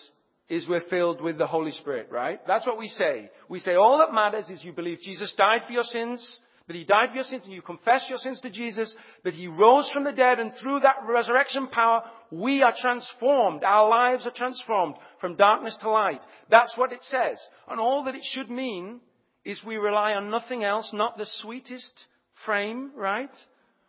is 0.50 0.68
we're 0.68 0.90
filled 0.90 1.22
with 1.22 1.38
the 1.38 1.48
Holy 1.48 1.72
Spirit, 1.72 2.08
right? 2.12 2.40
That's 2.48 2.66
what 2.66 2.78
we 2.78 2.88
say. 2.88 3.30
We 3.50 3.60
say 3.60 3.76
all 3.76 4.00
that 4.00 4.14
matters 4.14 4.50
is 4.50 4.64
you 4.64 4.74
believe 4.74 5.00
Jesus 5.02 5.34
died 5.38 5.62
for 5.68 5.74
your 5.74 5.84
sins, 5.84 6.40
that 6.68 6.76
He 6.76 6.84
died 6.84 7.10
for 7.10 7.16
your 7.16 7.24
sins 7.26 7.44
and 7.46 7.54
you 7.54 7.62
confess 7.62 8.06
your 8.10 8.18
sins 8.18 8.40
to 8.42 8.50
Jesus, 8.50 8.94
that 9.24 9.34
He 9.34 9.48
rose 9.48 9.90
from 9.94 10.04
the 10.04 10.12
dead 10.12 10.40
and 10.40 10.52
through 10.62 10.82
that 10.82 10.98
resurrection 11.08 11.68
power, 11.68 12.04
we 12.32 12.64
are 12.64 12.74
transformed. 12.82 13.64
Our 13.64 13.90
lives 13.90 14.26
are 14.26 14.34
transformed 14.36 14.96
from 15.20 15.36
darkness 15.36 15.78
to 15.82 15.90
light. 15.90 16.22
That's 16.50 16.74
what 16.78 16.94
it 16.94 17.04
says. 17.04 17.38
And 17.70 17.80
all 17.80 18.04
that 18.06 18.16
it 18.16 18.24
should 18.34 18.50
mean 18.50 19.02
is 19.44 19.62
we 19.66 19.78
rely 19.78 20.14
on 20.14 20.30
nothing 20.30 20.64
else, 20.64 20.90
not 20.94 21.18
the 21.18 21.28
sweetest 21.42 21.94
frame, 22.46 22.92
right? 22.96 23.32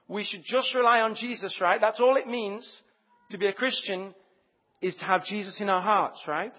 We 0.08 0.24
should 0.24 0.42
just 0.44 0.74
rely 0.74 1.00
on 1.00 1.14
Jesus, 1.14 1.58
right? 1.60 1.80
That's 1.80 2.00
all 2.00 2.16
it 2.16 2.26
means 2.26 2.82
to 3.30 3.38
be 3.38 3.46
a 3.46 3.52
Christian 3.52 4.14
is 4.82 4.94
to 4.96 5.04
have 5.04 5.24
Jesus 5.24 5.60
in 5.60 5.68
our 5.68 5.80
hearts, 5.80 6.20
right? 6.26 6.52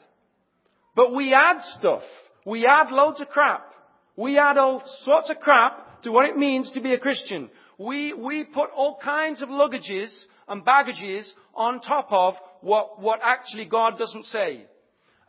But 0.96 1.13
we 1.13 1.34
add 1.34 1.62
stuff. 1.77 2.03
We 2.46 2.65
add 2.65 2.92
loads 2.92 3.22
of 3.22 3.30
crap. 3.30 3.70
We 4.15 4.38
add 4.38 4.58
all 4.58 4.82
sorts 5.03 5.30
of 5.30 5.39
crap 5.39 6.03
to 6.03 6.12
what 6.12 6.30
it 6.30 6.38
means 6.38 6.72
to 6.72 6.82
be 6.82 6.94
a 6.94 7.00
Christian. 7.00 7.50
We, 7.77 8.13
we 8.13 8.44
put 8.44 8.70
all 8.75 8.98
kinds 9.03 9.42
of 9.42 9.50
luggages 9.50 10.12
and 10.48 10.63
baggages 10.63 11.32
on 11.56 11.82
top 11.82 12.08
of 12.12 12.36
what, 12.62 13.01
what 13.01 13.20
actually 13.24 13.65
God 13.65 13.98
doesn't 13.98 14.25
say. 14.25 14.65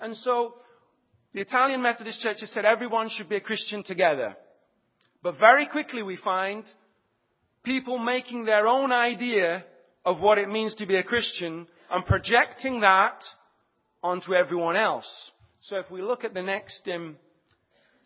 And 0.01 0.17
so, 0.19 0.55
the 1.33 1.41
Italian 1.41 1.83
Methodist 1.83 2.21
Church 2.21 2.41
has 2.41 2.51
said 2.51 2.65
everyone 2.65 3.09
should 3.09 3.29
be 3.29 3.37
a 3.37 3.41
Christian 3.41 3.83
together. 3.83 4.37
But 5.23 5.39
very 5.39 5.67
quickly 5.67 6.03
we 6.03 6.17
find 6.17 6.65
people 7.65 7.99
making 7.99 8.45
their 8.45 8.69
own 8.69 8.93
idea 8.93 9.65
of 10.05 10.21
what 10.21 10.39
it 10.39 10.49
means 10.49 10.75
to 10.77 10.87
be 10.87 10.97
a 10.97 11.03
Christian 11.03 11.67
and 11.95 12.05
projecting 12.05 12.81
that 12.81 13.23
onto 14.03 14.35
everyone 14.35 14.77
else. 14.77 15.07
So 15.63 15.77
if 15.77 15.89
we 15.91 16.03
look 16.03 16.25
at 16.25 16.35
the 16.35 16.43
next, 16.43 16.87
um, 16.93 17.17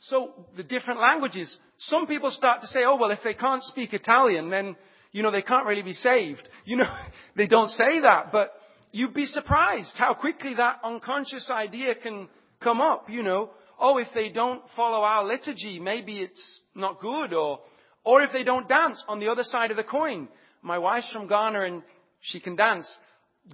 so 0.01 0.47
the 0.57 0.63
different 0.63 1.01
languages, 1.01 1.57
some 1.79 2.07
people 2.07 2.31
start 2.31 2.61
to 2.61 2.67
say, 2.67 2.81
oh 2.87 2.97
well, 2.97 3.11
if 3.11 3.21
they 3.25 3.33
can't 3.33 3.63
speak 3.63 3.95
Italian, 3.95 4.51
then 4.51 4.77
you 5.11 5.23
know 5.23 5.31
they 5.31 5.43
can't 5.43 5.67
really 5.67 5.83
be 5.83 5.95
saved. 5.95 6.47
You 6.67 6.77
know, 6.77 6.95
they 7.37 7.47
don't 7.47 7.71
say 7.71 8.01
that, 8.03 8.31
but 8.31 8.53
you'd 8.93 9.15
be 9.15 9.25
surprised 9.25 9.93
how 9.97 10.13
quickly 10.13 10.53
that 10.57 10.81
unconscious 10.85 11.51
idea 11.51 11.95
can 11.95 12.29
come 12.61 12.83
up. 12.83 13.09
You 13.09 13.23
know, 13.23 13.51
oh, 13.81 13.97
if 13.97 14.09
they 14.15 14.29
don't 14.29 14.61
follow 14.77 15.03
our 15.03 15.27
liturgy, 15.27 15.81
maybe 15.81 16.19
it's 16.19 16.61
not 16.75 17.01
good, 17.01 17.33
or 17.33 17.61
or 18.05 18.23
if 18.23 18.33
they 18.35 18.45
don't 18.45 18.69
dance 18.69 19.03
on 19.09 19.19
the 19.19 19.29
other 19.29 19.45
side 19.45 19.71
of 19.71 19.79
the 19.79 19.83
coin. 19.83 20.29
My 20.61 20.79
wife's 20.79 21.11
from 21.11 21.27
Ghana 21.27 21.63
and 21.63 21.83
she 22.21 22.39
can 22.39 22.55
dance. 22.55 22.87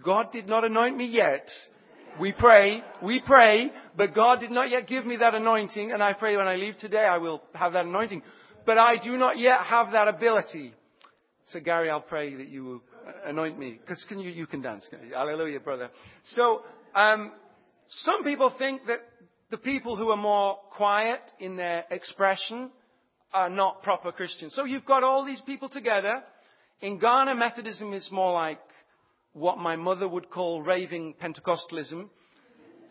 God 0.03 0.33
did 0.33 0.49
not 0.49 0.65
anoint 0.65 0.97
me 0.97 1.07
yet. 1.07 1.49
We 2.21 2.33
pray, 2.33 2.83
we 3.03 3.21
pray, 3.21 3.73
but 3.97 4.15
God 4.15 4.41
did 4.41 4.53
not 4.53 4.71
yet 4.71 4.87
give 4.87 5.05
me 5.05 5.17
that 5.17 5.35
anointing, 5.35 5.91
and 5.91 6.03
I 6.03 6.13
pray 6.13 6.37
when 6.37 6.47
I 6.47 6.57
leave 6.57 6.77
today 6.79 7.05
I 7.05 7.19
will 7.19 7.43
have 7.55 7.73
that 7.73 7.87
anointing. 7.87 8.23
But 8.65 8.79
I 8.79 8.97
do 8.97 9.17
not 9.17 9.39
yet 9.39 9.61
have 9.67 9.93
that 9.93 10.07
ability. 10.07 10.75
So 11.47 11.61
Gary, 11.61 11.91
I'll 11.91 12.01
pray 12.01 12.35
that 12.37 12.49
you 12.49 12.65
will 12.65 12.83
anoint 13.27 13.59
me, 13.59 13.79
because 13.81 14.05
can 14.09 14.21
you, 14.21 14.31
you 14.31 14.47
can 14.47 14.63
dance. 14.63 14.87
Hallelujah, 15.13 15.61
brother. 15.61 15.91
So, 16.35 16.63
um, 16.95 17.33
some 17.89 18.23
people 18.23 18.53
think 18.59 18.87
that 18.87 19.01
the 19.51 19.59
people 19.59 19.97
who 19.97 20.11
are 20.11 20.17
more 20.17 20.59
quiet 20.77 21.21
in 21.39 21.57
their 21.57 21.85
expression 21.91 22.71
are 23.33 23.51
not 23.51 23.83
proper 23.83 24.13
Christians. 24.13 24.55
So 24.55 24.65
you've 24.65 24.87
got 24.87 25.03
all 25.03 25.25
these 25.25 25.41
people 25.43 25.69
together. 25.69 26.23
In 26.81 26.99
Ghana, 26.99 27.35
Methodism 27.35 27.93
is 27.93 28.09
more 28.11 28.33
like 28.33 28.61
what 29.35 29.59
my 29.59 29.77
mother 29.77 30.09
would 30.09 30.31
call 30.31 30.63
raving 30.63 31.15
Pentecostalism. 31.23 32.09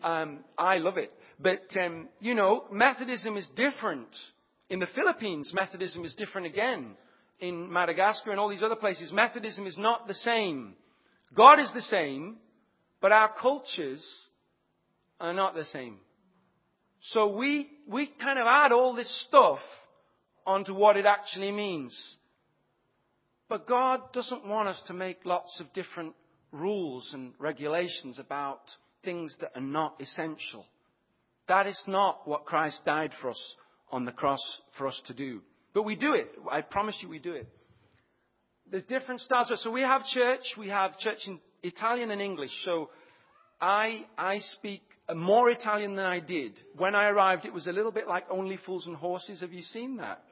Um, 0.02 0.40
I 0.56 0.78
love 0.78 0.98
it. 0.98 1.10
But, 1.40 1.76
um, 1.82 2.08
you 2.20 2.34
know, 2.34 2.64
Methodism 2.70 3.36
is 3.36 3.48
different. 3.56 4.08
In 4.70 4.78
the 4.78 4.86
Philippines, 4.94 5.50
Methodism 5.52 6.04
is 6.04 6.14
different 6.14 6.46
again. 6.46 6.96
In 7.40 7.72
Madagascar 7.72 8.30
and 8.30 8.38
all 8.38 8.48
these 8.48 8.62
other 8.62 8.76
places, 8.76 9.10
Methodism 9.12 9.66
is 9.66 9.76
not 9.76 10.06
the 10.06 10.14
same. 10.14 10.74
God 11.34 11.58
is 11.58 11.70
the 11.74 11.82
same, 11.82 12.36
but 13.00 13.10
our 13.10 13.32
cultures 13.40 14.04
are 15.20 15.32
not 15.32 15.54
the 15.54 15.64
same. 15.64 15.96
So 17.08 17.26
we, 17.28 17.68
we 17.88 18.10
kind 18.20 18.38
of 18.38 18.46
add 18.46 18.72
all 18.72 18.94
this 18.94 19.24
stuff 19.28 19.58
onto 20.46 20.74
what 20.74 20.96
it 20.96 21.06
actually 21.06 21.50
means. 21.50 21.96
But 23.48 23.66
God 23.66 24.12
doesn't 24.12 24.46
want 24.46 24.68
us 24.68 24.80
to 24.86 24.94
make 24.94 25.24
lots 25.24 25.58
of 25.60 25.72
different 25.72 26.14
rules 26.54 27.10
and 27.12 27.32
regulations 27.38 28.18
about 28.18 28.60
things 29.04 29.34
that 29.40 29.50
are 29.54 29.60
not 29.60 30.00
essential. 30.00 30.64
That 31.48 31.66
is 31.66 31.80
not 31.86 32.26
what 32.26 32.46
Christ 32.46 32.80
died 32.86 33.12
for 33.20 33.30
us 33.30 33.54
on 33.92 34.04
the 34.04 34.12
cross 34.12 34.40
for 34.78 34.86
us 34.86 35.00
to 35.08 35.14
do. 35.14 35.42
But 35.74 35.82
we 35.82 35.96
do 35.96 36.14
it. 36.14 36.30
I 36.50 36.62
promise 36.62 36.96
you 37.02 37.08
we 37.08 37.18
do 37.18 37.32
it. 37.32 37.48
There's 38.70 38.84
different 38.84 39.20
styles. 39.20 39.52
So 39.62 39.70
we 39.70 39.82
have 39.82 40.06
church. 40.06 40.40
We 40.56 40.68
have 40.68 40.98
church 40.98 41.18
in 41.26 41.38
Italian 41.62 42.10
and 42.10 42.22
English. 42.22 42.52
So 42.64 42.90
I, 43.60 44.04
I 44.16 44.38
speak 44.38 44.82
more 45.14 45.50
Italian 45.50 45.96
than 45.96 46.06
I 46.06 46.20
did. 46.20 46.52
When 46.76 46.94
I 46.94 47.08
arrived, 47.08 47.44
it 47.44 47.52
was 47.52 47.66
a 47.66 47.72
little 47.72 47.92
bit 47.92 48.08
like 48.08 48.24
Only 48.30 48.58
Fools 48.64 48.86
and 48.86 48.96
Horses. 48.96 49.40
Have 49.40 49.52
you 49.52 49.62
seen 49.62 49.96
that? 49.98 50.22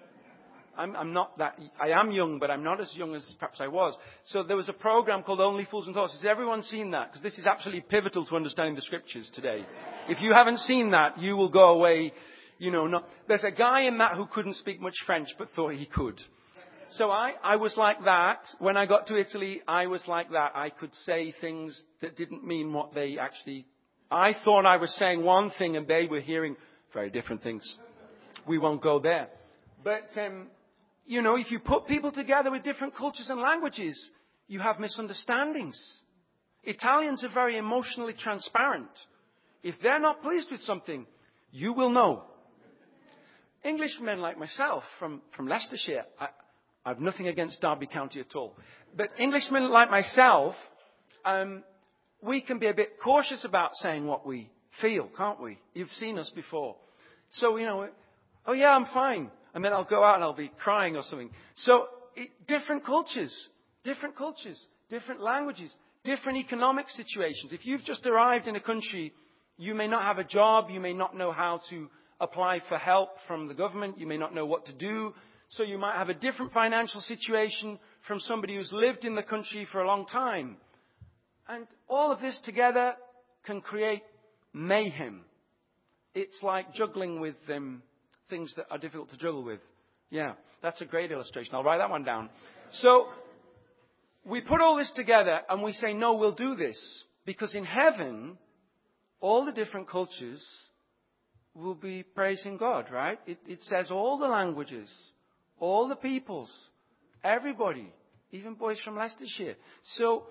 I'm, 0.76 0.96
I'm 0.96 1.12
not 1.12 1.36
that, 1.38 1.58
I 1.80 1.90
am 1.90 2.10
young, 2.10 2.38
but 2.38 2.50
I'm 2.50 2.64
not 2.64 2.80
as 2.80 2.94
young 2.94 3.14
as 3.14 3.22
perhaps 3.38 3.60
I 3.60 3.68
was. 3.68 3.94
So 4.24 4.42
there 4.42 4.56
was 4.56 4.68
a 4.68 4.72
program 4.72 5.22
called 5.22 5.40
Only 5.40 5.66
Fools 5.70 5.86
and 5.86 5.94
Horses. 5.94 6.18
Has 6.18 6.26
everyone 6.26 6.62
seen 6.62 6.92
that? 6.92 7.10
Because 7.10 7.22
this 7.22 7.38
is 7.38 7.46
absolutely 7.46 7.82
pivotal 7.82 8.24
to 8.24 8.36
understanding 8.36 8.74
the 8.74 8.82
scriptures 8.82 9.30
today. 9.34 9.64
If 10.08 10.20
you 10.22 10.32
haven't 10.32 10.58
seen 10.58 10.90
that, 10.92 11.18
you 11.20 11.36
will 11.36 11.50
go 11.50 11.74
away, 11.74 12.12
you 12.58 12.70
know, 12.70 12.86
not, 12.86 13.08
there's 13.28 13.44
a 13.44 13.50
guy 13.50 13.82
in 13.82 13.98
that 13.98 14.16
who 14.16 14.26
couldn't 14.26 14.56
speak 14.56 14.80
much 14.80 14.94
French, 15.04 15.28
but 15.38 15.48
thought 15.54 15.74
he 15.74 15.86
could. 15.86 16.20
So 16.90 17.10
I, 17.10 17.32
I 17.42 17.56
was 17.56 17.74
like 17.76 18.04
that. 18.04 18.40
When 18.58 18.76
I 18.76 18.86
got 18.86 19.06
to 19.06 19.16
Italy, 19.16 19.62
I 19.66 19.86
was 19.86 20.02
like 20.06 20.30
that. 20.32 20.52
I 20.54 20.70
could 20.70 20.94
say 21.06 21.34
things 21.40 21.80
that 22.00 22.16
didn't 22.16 22.46
mean 22.46 22.72
what 22.72 22.94
they 22.94 23.18
actually, 23.18 23.66
I 24.10 24.34
thought 24.44 24.66
I 24.66 24.76
was 24.76 24.94
saying 24.96 25.22
one 25.22 25.50
thing 25.58 25.76
and 25.76 25.86
they 25.86 26.06
were 26.06 26.20
hearing 26.20 26.56
very 26.92 27.08
different 27.10 27.42
things. 27.42 27.76
We 28.46 28.58
won't 28.58 28.82
go 28.82 28.98
there. 28.98 29.28
But, 29.82 30.10
um, 30.18 30.48
you 31.12 31.20
know, 31.20 31.36
if 31.36 31.50
you 31.50 31.58
put 31.58 31.86
people 31.86 32.10
together 32.10 32.50
with 32.50 32.64
different 32.64 32.96
cultures 32.96 33.28
and 33.28 33.38
languages, 33.38 34.00
you 34.48 34.60
have 34.60 34.80
misunderstandings. 34.80 35.78
Italians 36.64 37.22
are 37.22 37.28
very 37.28 37.58
emotionally 37.58 38.14
transparent. 38.14 38.88
If 39.62 39.74
they're 39.82 40.00
not 40.00 40.22
pleased 40.22 40.50
with 40.50 40.60
something, 40.60 41.06
you 41.50 41.74
will 41.74 41.90
know. 41.90 42.22
Englishmen 43.62 44.20
like 44.20 44.38
myself 44.38 44.84
from, 44.98 45.20
from 45.36 45.48
Leicestershire, 45.48 46.04
I, 46.18 46.28
I 46.86 46.88
have 46.88 47.00
nothing 47.00 47.28
against 47.28 47.60
Derby 47.60 47.88
County 47.88 48.20
at 48.20 48.34
all. 48.34 48.56
But 48.96 49.08
Englishmen 49.18 49.70
like 49.70 49.90
myself, 49.90 50.54
um, 51.26 51.62
we 52.22 52.40
can 52.40 52.58
be 52.58 52.68
a 52.68 52.74
bit 52.74 52.92
cautious 53.04 53.44
about 53.44 53.74
saying 53.74 54.06
what 54.06 54.26
we 54.26 54.50
feel, 54.80 55.10
can't 55.14 55.42
we? 55.42 55.58
You've 55.74 55.92
seen 56.00 56.18
us 56.18 56.32
before. 56.34 56.76
So, 57.32 57.58
you 57.58 57.66
know, 57.66 57.86
oh 58.46 58.54
yeah, 58.54 58.70
I'm 58.70 58.86
fine 58.86 59.30
and 59.54 59.64
then 59.64 59.72
I'll 59.72 59.84
go 59.84 60.04
out 60.04 60.16
and 60.16 60.24
I'll 60.24 60.34
be 60.34 60.52
crying 60.58 60.96
or 60.96 61.02
something. 61.02 61.30
So, 61.56 61.86
it, 62.16 62.30
different 62.46 62.84
cultures, 62.84 63.34
different 63.84 64.16
cultures, 64.16 64.58
different 64.88 65.20
languages, 65.20 65.70
different 66.04 66.38
economic 66.38 66.88
situations. 66.90 67.52
If 67.52 67.66
you've 67.66 67.84
just 67.84 68.06
arrived 68.06 68.48
in 68.48 68.56
a 68.56 68.60
country, 68.60 69.12
you 69.56 69.74
may 69.74 69.86
not 69.86 70.02
have 70.02 70.18
a 70.18 70.24
job, 70.24 70.70
you 70.70 70.80
may 70.80 70.92
not 70.92 71.16
know 71.16 71.32
how 71.32 71.60
to 71.70 71.88
apply 72.20 72.60
for 72.68 72.78
help 72.78 73.10
from 73.26 73.48
the 73.48 73.54
government, 73.54 73.98
you 73.98 74.06
may 74.06 74.16
not 74.16 74.34
know 74.34 74.46
what 74.46 74.66
to 74.66 74.72
do, 74.72 75.14
so 75.50 75.62
you 75.62 75.76
might 75.76 75.96
have 75.96 76.08
a 76.08 76.14
different 76.14 76.52
financial 76.52 77.00
situation 77.00 77.78
from 78.06 78.18
somebody 78.20 78.56
who's 78.56 78.72
lived 78.72 79.04
in 79.04 79.14
the 79.14 79.22
country 79.22 79.66
for 79.70 79.82
a 79.82 79.86
long 79.86 80.06
time. 80.06 80.56
And 81.48 81.66
all 81.88 82.10
of 82.10 82.20
this 82.20 82.38
together 82.44 82.94
can 83.44 83.60
create 83.60 84.02
mayhem. 84.54 85.22
It's 86.14 86.42
like 86.42 86.72
juggling 86.74 87.20
with 87.20 87.34
um, 87.54 87.82
things 88.32 88.52
that 88.56 88.64
are 88.70 88.78
difficult 88.78 89.10
to 89.10 89.16
juggle 89.18 89.44
with. 89.44 89.60
Yeah, 90.10 90.32
that's 90.62 90.80
a 90.80 90.86
great 90.86 91.12
illustration. 91.12 91.54
I'll 91.54 91.62
write 91.62 91.78
that 91.78 91.90
one 91.90 92.02
down. 92.02 92.30
So, 92.72 93.08
we 94.24 94.40
put 94.40 94.62
all 94.62 94.76
this 94.78 94.90
together 94.96 95.40
and 95.50 95.62
we 95.62 95.72
say, 95.72 95.92
no, 95.92 96.14
we'll 96.14 96.32
do 96.32 96.56
this. 96.56 96.78
Because 97.26 97.54
in 97.54 97.64
heaven, 97.64 98.38
all 99.20 99.44
the 99.44 99.52
different 99.52 99.90
cultures 99.90 100.42
will 101.54 101.74
be 101.74 102.02
praising 102.02 102.56
God, 102.56 102.86
right? 102.90 103.18
It, 103.26 103.38
it 103.46 103.60
says 103.64 103.90
all 103.90 104.18
the 104.18 104.26
languages, 104.26 104.88
all 105.60 105.88
the 105.88 105.96
peoples, 105.96 106.50
everybody, 107.22 107.92
even 108.30 108.54
boys 108.54 108.80
from 108.82 108.96
Leicestershire. 108.96 109.56
So, 109.96 110.24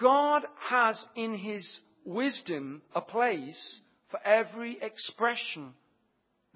God 0.00 0.42
has 0.70 1.04
in 1.16 1.34
His 1.34 1.66
wisdom 2.04 2.82
a 2.94 3.00
place 3.00 3.80
for 4.10 4.20
every 4.24 4.78
expression 4.80 5.72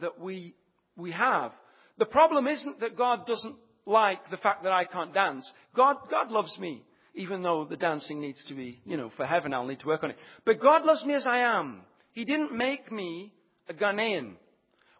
that 0.00 0.20
we 0.20 0.54
we 0.98 1.12
have. 1.12 1.52
The 1.98 2.04
problem 2.04 2.46
isn't 2.46 2.80
that 2.80 2.96
God 2.96 3.26
doesn't 3.26 3.56
like 3.86 4.30
the 4.30 4.36
fact 4.36 4.64
that 4.64 4.72
I 4.72 4.84
can't 4.84 5.14
dance. 5.14 5.50
God, 5.74 5.96
God 6.10 6.30
loves 6.30 6.56
me, 6.58 6.82
even 7.14 7.42
though 7.42 7.64
the 7.64 7.76
dancing 7.76 8.20
needs 8.20 8.42
to 8.48 8.54
be, 8.54 8.80
you 8.84 8.96
know, 8.96 9.10
for 9.16 9.24
heaven 9.24 9.54
I'll 9.54 9.66
need 9.66 9.80
to 9.80 9.86
work 9.86 10.04
on 10.04 10.10
it. 10.10 10.18
But 10.44 10.60
God 10.60 10.84
loves 10.84 11.04
me 11.04 11.14
as 11.14 11.26
I 11.26 11.38
am. 11.38 11.80
He 12.12 12.24
didn't 12.24 12.52
make 12.52 12.92
me 12.92 13.32
a 13.68 13.74
Ghanaian. 13.74 14.34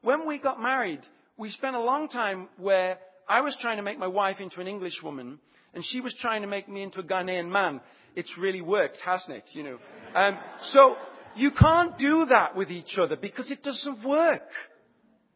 When 0.03 0.27
we 0.27 0.39
got 0.39 0.61
married, 0.61 1.01
we 1.37 1.51
spent 1.51 1.77
a 1.77 1.81
long 1.81 2.09
time 2.09 2.49
where 2.57 2.99
I 3.29 3.41
was 3.43 3.57
trying 3.61 3.77
to 3.77 3.83
make 3.83 3.99
my 3.99 4.07
wife 4.07 4.37
into 4.41 4.61
an 4.61 4.67
English 4.67 5.03
woman, 5.03 5.39
and 5.75 5.85
she 5.85 6.01
was 6.01 6.15
trying 6.21 6.43
to 6.43 6.49
make 6.49 6.69
me 6.69 6.83
into 6.83 7.01
a 7.01 7.05
Ghanaian 7.05 7.51
man. 7.51 7.81
It's 8.17 8.33
really 8.39 8.63
worked, 8.63 8.99
hasn't 9.05 9.37
it? 9.37 9.45
You 9.53 9.63
know. 9.65 9.79
Um, 10.15 10.39
so 10.73 10.97
you 11.37 11.51
can't 11.51 11.99
do 11.99 12.27
that 12.31 12.57
with 12.57 12.71
each 12.71 12.99
other 12.99 13.17
because 13.17 13.51
it 13.51 13.63
doesn't 13.63 14.05
work. 14.05 14.49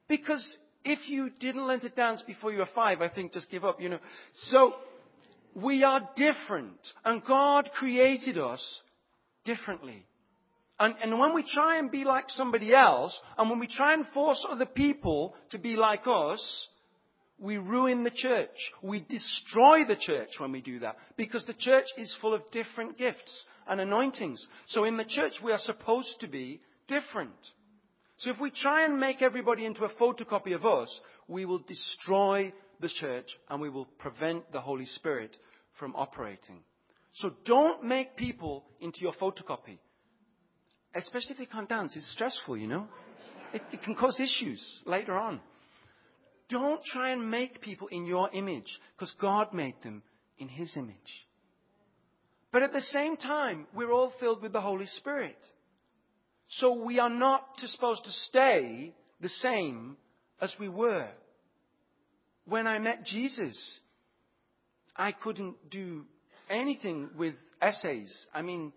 Because 0.08 0.56
if 0.84 1.08
you 1.08 1.30
didn't 1.40 1.66
learn 1.66 1.80
to 1.80 1.88
dance 1.88 2.22
before 2.26 2.52
you 2.52 2.58
were 2.58 2.68
five, 2.74 3.00
I 3.00 3.08
think 3.08 3.32
just 3.32 3.50
give 3.50 3.64
up, 3.64 3.80
you 3.80 3.88
know. 3.88 3.98
So, 4.50 4.74
we 5.54 5.84
are 5.84 6.08
different. 6.16 6.78
And 7.04 7.24
God 7.24 7.70
created 7.74 8.38
us 8.38 8.62
differently. 9.44 10.06
And, 10.80 10.94
and, 11.02 11.18
when 11.18 11.34
we 11.34 11.44
try 11.44 11.78
and 11.78 11.90
be 11.90 12.04
like 12.04 12.24
somebody 12.28 12.74
else, 12.74 13.16
and 13.38 13.48
when 13.48 13.60
we 13.60 13.68
try 13.68 13.92
and 13.92 14.06
force 14.12 14.44
other 14.50 14.66
people 14.66 15.34
to 15.50 15.58
be 15.58 15.76
like 15.76 16.02
us, 16.06 16.68
we 17.38 17.56
ruin 17.56 18.04
the 18.04 18.10
church. 18.10 18.48
We 18.82 19.00
destroy 19.00 19.84
the 19.86 19.96
church 19.96 20.30
when 20.38 20.52
we 20.52 20.60
do 20.60 20.78
that. 20.80 20.96
Because 21.16 21.44
the 21.44 21.54
church 21.54 21.86
is 21.98 22.14
full 22.20 22.34
of 22.34 22.42
different 22.52 22.98
gifts 22.98 23.44
and 23.68 23.80
anointings. 23.80 24.44
So 24.68 24.84
in 24.84 24.96
the 24.96 25.04
church 25.04 25.34
we 25.42 25.52
are 25.52 25.58
supposed 25.58 26.20
to 26.20 26.28
be 26.28 26.60
different. 26.88 27.34
So 28.22 28.30
if 28.30 28.38
we 28.38 28.50
try 28.50 28.84
and 28.84 29.00
make 29.00 29.20
everybody 29.20 29.64
into 29.64 29.84
a 29.84 29.88
photocopy 29.88 30.54
of 30.54 30.64
us, 30.64 30.88
we 31.26 31.44
will 31.44 31.58
destroy 31.58 32.52
the 32.80 32.88
church 32.88 33.26
and 33.50 33.60
we 33.60 33.68
will 33.68 33.86
prevent 33.98 34.50
the 34.52 34.60
Holy 34.60 34.86
Spirit 34.86 35.36
from 35.80 35.96
operating. 35.96 36.60
So 37.14 37.32
don't 37.44 37.82
make 37.82 38.16
people 38.16 38.64
into 38.80 39.00
your 39.00 39.12
photocopy. 39.14 39.78
Especially 40.94 41.32
if 41.32 41.38
they 41.38 41.46
can't 41.46 41.68
dance. 41.68 41.94
It's 41.96 42.12
stressful, 42.12 42.56
you 42.56 42.68
know. 42.68 42.86
It, 43.52 43.62
it 43.72 43.82
can 43.82 43.96
cause 43.96 44.20
issues 44.20 44.62
later 44.86 45.14
on. 45.18 45.40
Don't 46.48 46.82
try 46.84 47.10
and 47.10 47.28
make 47.28 47.60
people 47.60 47.88
in 47.88 48.06
your 48.06 48.30
image 48.32 48.78
because 48.96 49.12
God 49.20 49.52
made 49.52 49.74
them 49.82 50.02
in 50.38 50.46
His 50.46 50.76
image. 50.76 50.96
But 52.52 52.62
at 52.62 52.72
the 52.72 52.82
same 52.82 53.16
time, 53.16 53.66
we're 53.74 53.90
all 53.90 54.12
filled 54.20 54.42
with 54.42 54.52
the 54.52 54.60
Holy 54.60 54.86
Spirit. 54.98 55.38
So 56.56 56.72
we 56.74 56.98
are 56.98 57.10
not 57.10 57.44
supposed 57.58 58.04
to 58.04 58.10
stay 58.28 58.92
the 59.20 59.28
same 59.28 59.96
as 60.40 60.52
we 60.58 60.68
were. 60.68 61.08
When 62.44 62.66
I 62.66 62.78
met 62.78 63.04
Jesus, 63.06 63.80
I 64.94 65.12
couldn't 65.12 65.70
do 65.70 66.04
anything 66.50 67.10
with 67.16 67.34
essays. 67.62 68.12
I 68.34 68.42
mean, 68.42 68.72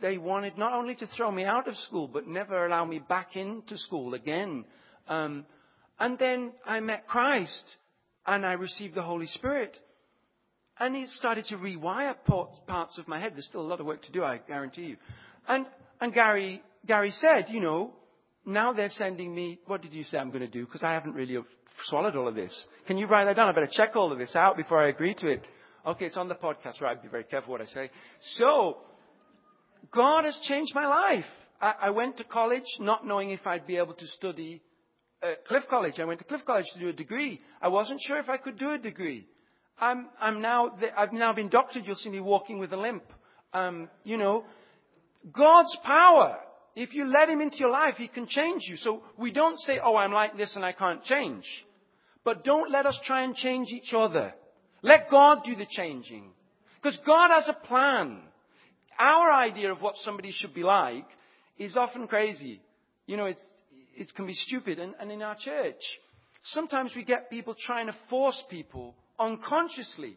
they 0.00 0.18
wanted 0.18 0.58
not 0.58 0.72
only 0.72 0.94
to 0.96 1.06
throw 1.06 1.30
me 1.30 1.44
out 1.44 1.68
of 1.68 1.76
school, 1.76 2.08
but 2.08 2.26
never 2.26 2.66
allow 2.66 2.84
me 2.84 2.98
back 2.98 3.36
into 3.36 3.78
school 3.78 4.14
again. 4.14 4.64
Um, 5.08 5.46
and 6.00 6.18
then 6.18 6.52
I 6.66 6.80
met 6.80 7.06
Christ, 7.06 7.76
and 8.26 8.44
I 8.44 8.52
received 8.54 8.94
the 8.94 9.02
Holy 9.02 9.26
Spirit. 9.26 9.76
And 10.78 10.96
it 10.96 11.08
started 11.10 11.46
to 11.46 11.56
rewire 11.56 12.14
parts 12.66 12.98
of 12.98 13.08
my 13.08 13.20
head. 13.20 13.32
There's 13.34 13.46
still 13.46 13.62
a 13.62 13.62
lot 13.62 13.80
of 13.80 13.86
work 13.86 14.02
to 14.02 14.12
do, 14.12 14.24
I 14.24 14.38
guarantee 14.38 14.82
you. 14.82 14.96
And, 15.48 15.66
and 16.00 16.12
Gary, 16.12 16.62
Gary 16.86 17.10
said, 17.10 17.46
you 17.48 17.60
know, 17.60 17.92
now 18.44 18.72
they're 18.72 18.88
sending 18.88 19.34
me, 19.34 19.58
what 19.66 19.82
did 19.82 19.92
you 19.92 20.04
say 20.04 20.18
I'm 20.18 20.28
going 20.30 20.40
to 20.40 20.46
do? 20.46 20.64
Because 20.64 20.82
I 20.82 20.92
haven't 20.92 21.14
really 21.14 21.36
swallowed 21.86 22.16
all 22.16 22.28
of 22.28 22.34
this. 22.34 22.66
Can 22.86 22.96
you 22.96 23.06
write 23.06 23.24
that 23.24 23.36
down? 23.36 23.48
I 23.48 23.52
better 23.52 23.68
check 23.70 23.96
all 23.96 24.12
of 24.12 24.18
this 24.18 24.34
out 24.36 24.56
before 24.56 24.82
I 24.82 24.88
agree 24.88 25.14
to 25.14 25.28
it. 25.28 25.42
Okay, 25.86 26.06
it's 26.06 26.16
on 26.16 26.28
the 26.28 26.34
podcast, 26.34 26.80
right? 26.80 27.00
Be 27.00 27.08
very 27.08 27.24
careful 27.24 27.52
what 27.52 27.60
I 27.60 27.66
say. 27.66 27.90
So, 28.36 28.78
God 29.92 30.24
has 30.24 30.36
changed 30.42 30.74
my 30.74 30.86
life. 30.86 31.24
I, 31.60 31.74
I 31.82 31.90
went 31.90 32.16
to 32.18 32.24
college 32.24 32.64
not 32.80 33.06
knowing 33.06 33.30
if 33.30 33.46
I'd 33.46 33.66
be 33.66 33.76
able 33.76 33.94
to 33.94 34.06
study 34.08 34.62
at 35.22 35.44
Cliff 35.46 35.64
College. 35.68 35.98
I 35.98 36.04
went 36.04 36.18
to 36.20 36.24
Cliff 36.24 36.42
College 36.46 36.66
to 36.74 36.80
do 36.80 36.88
a 36.88 36.92
degree. 36.92 37.40
I 37.62 37.68
wasn't 37.68 38.00
sure 38.06 38.18
if 38.18 38.28
I 38.28 38.36
could 38.36 38.58
do 38.58 38.72
a 38.72 38.78
degree. 38.78 39.26
I'm, 39.78 40.08
I'm 40.20 40.40
now, 40.40 40.70
I've 40.96 41.12
now 41.12 41.32
been 41.32 41.48
doctored. 41.48 41.84
You'll 41.86 41.96
see 41.96 42.10
me 42.10 42.20
walking 42.20 42.58
with 42.58 42.72
a 42.72 42.76
limp. 42.76 43.04
Um, 43.52 43.88
you 44.04 44.16
know, 44.16 44.44
God's 45.32 45.76
power. 45.84 46.38
If 46.76 46.92
you 46.92 47.10
let 47.10 47.30
Him 47.30 47.40
into 47.40 47.56
your 47.56 47.70
life, 47.70 47.94
He 47.96 48.06
can 48.06 48.26
change 48.26 48.64
you. 48.68 48.76
So 48.76 49.02
we 49.18 49.32
don't 49.32 49.58
say, 49.60 49.78
oh, 49.82 49.96
I'm 49.96 50.12
like 50.12 50.36
this 50.36 50.54
and 50.54 50.64
I 50.64 50.72
can't 50.72 51.02
change. 51.02 51.44
But 52.22 52.44
don't 52.44 52.70
let 52.70 52.84
us 52.84 52.98
try 53.04 53.24
and 53.24 53.34
change 53.34 53.68
each 53.70 53.94
other. 53.96 54.34
Let 54.82 55.10
God 55.10 55.38
do 55.44 55.56
the 55.56 55.66
changing. 55.68 56.30
Because 56.80 56.98
God 57.06 57.30
has 57.30 57.48
a 57.48 57.66
plan. 57.66 58.20
Our 58.98 59.32
idea 59.32 59.72
of 59.72 59.80
what 59.80 59.94
somebody 60.04 60.32
should 60.32 60.54
be 60.54 60.62
like 60.62 61.06
is 61.58 61.76
often 61.76 62.06
crazy. 62.06 62.60
You 63.06 63.16
know, 63.16 63.26
it 63.26 63.38
can 64.14 64.26
be 64.26 64.34
stupid. 64.34 64.78
And, 64.78 64.94
and 65.00 65.10
in 65.10 65.22
our 65.22 65.36
church, 65.36 65.80
sometimes 66.44 66.92
we 66.94 67.04
get 67.04 67.30
people 67.30 67.54
trying 67.58 67.86
to 67.86 67.96
force 68.10 68.42
people 68.50 68.94
unconsciously, 69.18 70.16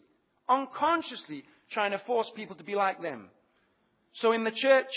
unconsciously 0.50 1.46
trying 1.72 1.92
to 1.92 2.02
force 2.06 2.30
people 2.36 2.56
to 2.58 2.64
be 2.64 2.76
like 2.76 3.02
them. 3.02 3.30
So 4.16 4.34
in 4.34 4.44
the 4.44 4.52
church, 4.52 4.90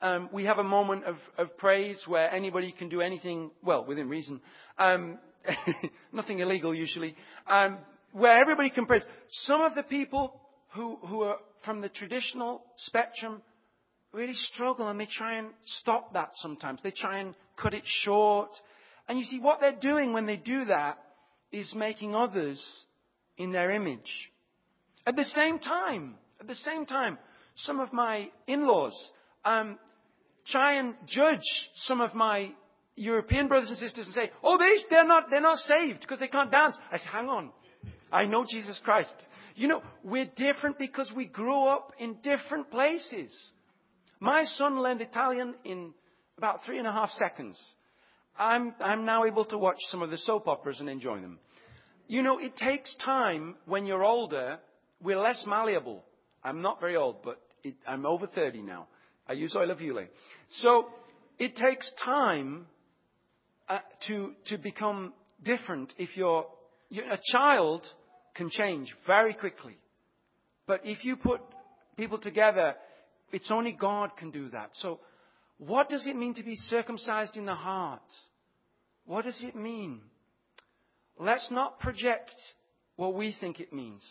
um, 0.00 0.28
we 0.32 0.44
have 0.44 0.58
a 0.58 0.64
moment 0.64 1.04
of, 1.04 1.16
of, 1.36 1.56
praise 1.56 2.00
where 2.06 2.32
anybody 2.32 2.72
can 2.72 2.88
do 2.88 3.00
anything, 3.00 3.50
well, 3.62 3.84
within 3.84 4.08
reason, 4.08 4.40
um, 4.78 5.18
nothing 6.12 6.38
illegal 6.38 6.74
usually, 6.74 7.16
um, 7.48 7.78
where 8.12 8.40
everybody 8.40 8.70
can 8.70 8.86
praise. 8.86 9.04
Some 9.30 9.60
of 9.60 9.74
the 9.74 9.82
people 9.82 10.40
who, 10.74 10.98
who 11.06 11.22
are 11.22 11.38
from 11.64 11.80
the 11.80 11.88
traditional 11.88 12.62
spectrum 12.76 13.42
really 14.12 14.34
struggle 14.34 14.88
and 14.88 15.00
they 15.00 15.08
try 15.10 15.38
and 15.38 15.48
stop 15.80 16.12
that 16.12 16.30
sometimes. 16.34 16.80
They 16.82 16.92
try 16.92 17.18
and 17.18 17.34
cut 17.60 17.74
it 17.74 17.82
short. 17.84 18.50
And 19.08 19.18
you 19.18 19.24
see, 19.24 19.40
what 19.40 19.60
they're 19.60 19.72
doing 19.72 20.12
when 20.12 20.26
they 20.26 20.36
do 20.36 20.66
that 20.66 20.98
is 21.50 21.74
making 21.74 22.14
others 22.14 22.62
in 23.36 23.52
their 23.52 23.70
image. 23.70 24.30
At 25.06 25.16
the 25.16 25.24
same 25.24 25.58
time, 25.58 26.14
at 26.40 26.46
the 26.46 26.54
same 26.54 26.86
time, 26.86 27.18
some 27.56 27.80
of 27.80 27.92
my 27.92 28.28
in-laws 28.46 28.94
um, 29.44 29.78
try 30.50 30.78
and 30.78 30.94
judge 31.06 31.42
some 31.74 32.00
of 32.00 32.14
my 32.14 32.50
European 32.96 33.48
brothers 33.48 33.68
and 33.68 33.78
sisters 33.78 34.06
and 34.06 34.14
say, 34.14 34.30
"Oh, 34.42 34.58
they, 34.58 34.84
they're 34.90 35.06
not, 35.06 35.24
they're 35.30 35.40
not 35.40 35.58
saved 35.58 36.00
because 36.00 36.18
they 36.18 36.28
can't 36.28 36.50
dance." 36.50 36.76
I 36.90 36.98
say, 36.98 37.08
"Hang 37.10 37.28
on, 37.28 37.50
I 38.12 38.24
know 38.24 38.44
Jesus 38.48 38.80
Christ." 38.84 39.14
You 39.54 39.66
know, 39.66 39.82
we're 40.04 40.30
different 40.36 40.78
because 40.78 41.10
we 41.14 41.26
grew 41.26 41.66
up 41.66 41.92
in 41.98 42.16
different 42.22 42.70
places. 42.70 43.34
My 44.20 44.44
son 44.44 44.80
learned 44.80 45.00
Italian 45.00 45.54
in 45.64 45.92
about 46.36 46.64
three 46.64 46.78
and 46.78 46.86
a 46.86 46.92
half 46.92 47.10
seconds. 47.10 47.60
I'm, 48.38 48.72
I'm 48.80 49.04
now 49.04 49.24
able 49.24 49.44
to 49.46 49.58
watch 49.58 49.78
some 49.90 50.00
of 50.00 50.10
the 50.10 50.18
soap 50.18 50.46
operas 50.46 50.78
and 50.78 50.88
enjoy 50.88 51.20
them. 51.20 51.38
You 52.06 52.22
know, 52.22 52.38
it 52.38 52.56
takes 52.56 52.94
time 53.04 53.56
when 53.66 53.84
you're 53.84 54.04
older. 54.04 54.58
We're 55.02 55.20
less 55.20 55.44
malleable. 55.46 56.04
I'm 56.42 56.62
not 56.62 56.80
very 56.80 56.96
old, 56.96 57.22
but 57.24 57.40
it, 57.64 57.74
I'm 57.86 58.06
over 58.06 58.26
30 58.28 58.62
now. 58.62 58.86
I 59.28 59.34
use 59.34 59.54
oil 59.56 59.70
of 59.70 59.78
Ulay. 59.78 60.06
So 60.60 60.86
it 61.38 61.56
takes 61.56 61.90
time 62.04 62.66
uh, 63.68 63.78
to, 64.06 64.32
to 64.46 64.58
become 64.58 65.12
different. 65.44 65.92
If 65.98 66.16
you're, 66.16 66.46
you're, 66.90 67.10
a 67.10 67.20
child 67.32 67.86
can 68.34 68.50
change 68.50 68.94
very 69.06 69.34
quickly. 69.34 69.76
But 70.66 70.80
if 70.84 71.04
you 71.04 71.16
put 71.16 71.40
people 71.96 72.18
together, 72.18 72.74
it's 73.32 73.50
only 73.50 73.72
God 73.72 74.16
can 74.16 74.30
do 74.30 74.48
that. 74.50 74.70
So 74.74 75.00
what 75.58 75.90
does 75.90 76.06
it 76.06 76.16
mean 76.16 76.34
to 76.34 76.42
be 76.42 76.54
circumcised 76.54 77.36
in 77.36 77.46
the 77.46 77.54
heart? 77.54 78.00
What 79.04 79.24
does 79.24 79.42
it 79.42 79.56
mean? 79.56 80.00
let's 81.18 81.50
not 81.50 81.80
project 81.80 82.34
what 82.96 83.14
we 83.14 83.34
think 83.40 83.60
it 83.60 83.72
means 83.72 84.02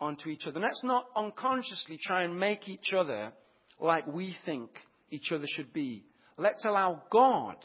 onto 0.00 0.28
each 0.28 0.46
other. 0.46 0.60
Let's 0.60 0.82
not 0.84 1.06
unconsciously 1.16 1.98
try 2.02 2.22
and 2.22 2.38
make 2.38 2.68
each 2.68 2.92
other 2.92 3.32
like 3.80 4.06
we 4.06 4.36
think 4.44 4.70
each 5.10 5.32
other 5.32 5.46
should 5.46 5.72
be. 5.72 6.04
Let's 6.36 6.64
allow 6.64 7.02
God 7.10 7.56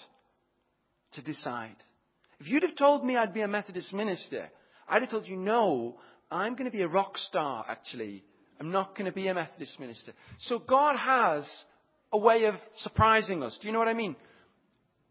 to 1.13 1.21
decide. 1.21 1.75
If 2.39 2.47
you'd 2.47 2.63
have 2.63 2.75
told 2.75 3.05
me 3.05 3.15
I'd 3.15 3.33
be 3.33 3.41
a 3.41 3.47
Methodist 3.47 3.93
minister, 3.93 4.49
I'd 4.87 5.01
have 5.01 5.11
told 5.11 5.27
you, 5.27 5.37
no, 5.37 5.97
I'm 6.31 6.53
going 6.53 6.69
to 6.69 6.75
be 6.75 6.81
a 6.81 6.87
rock 6.87 7.17
star, 7.17 7.65
actually. 7.67 8.23
I'm 8.59 8.71
not 8.71 8.95
going 8.95 9.05
to 9.05 9.11
be 9.11 9.27
a 9.27 9.33
Methodist 9.33 9.79
minister. 9.79 10.13
So 10.41 10.59
God 10.59 10.95
has 10.97 11.47
a 12.11 12.17
way 12.17 12.45
of 12.45 12.55
surprising 12.77 13.43
us. 13.43 13.57
Do 13.61 13.67
you 13.67 13.73
know 13.73 13.79
what 13.79 13.87
I 13.87 13.93
mean? 13.93 14.15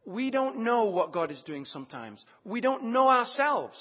we 0.05 0.31
don't 0.31 0.65
know 0.65 0.85
what 0.85 1.13
God 1.13 1.31
is 1.31 1.43
doing 1.43 1.65
sometimes. 1.65 2.25
We 2.45 2.61
don't 2.61 2.93
know 2.93 3.09
ourselves, 3.09 3.79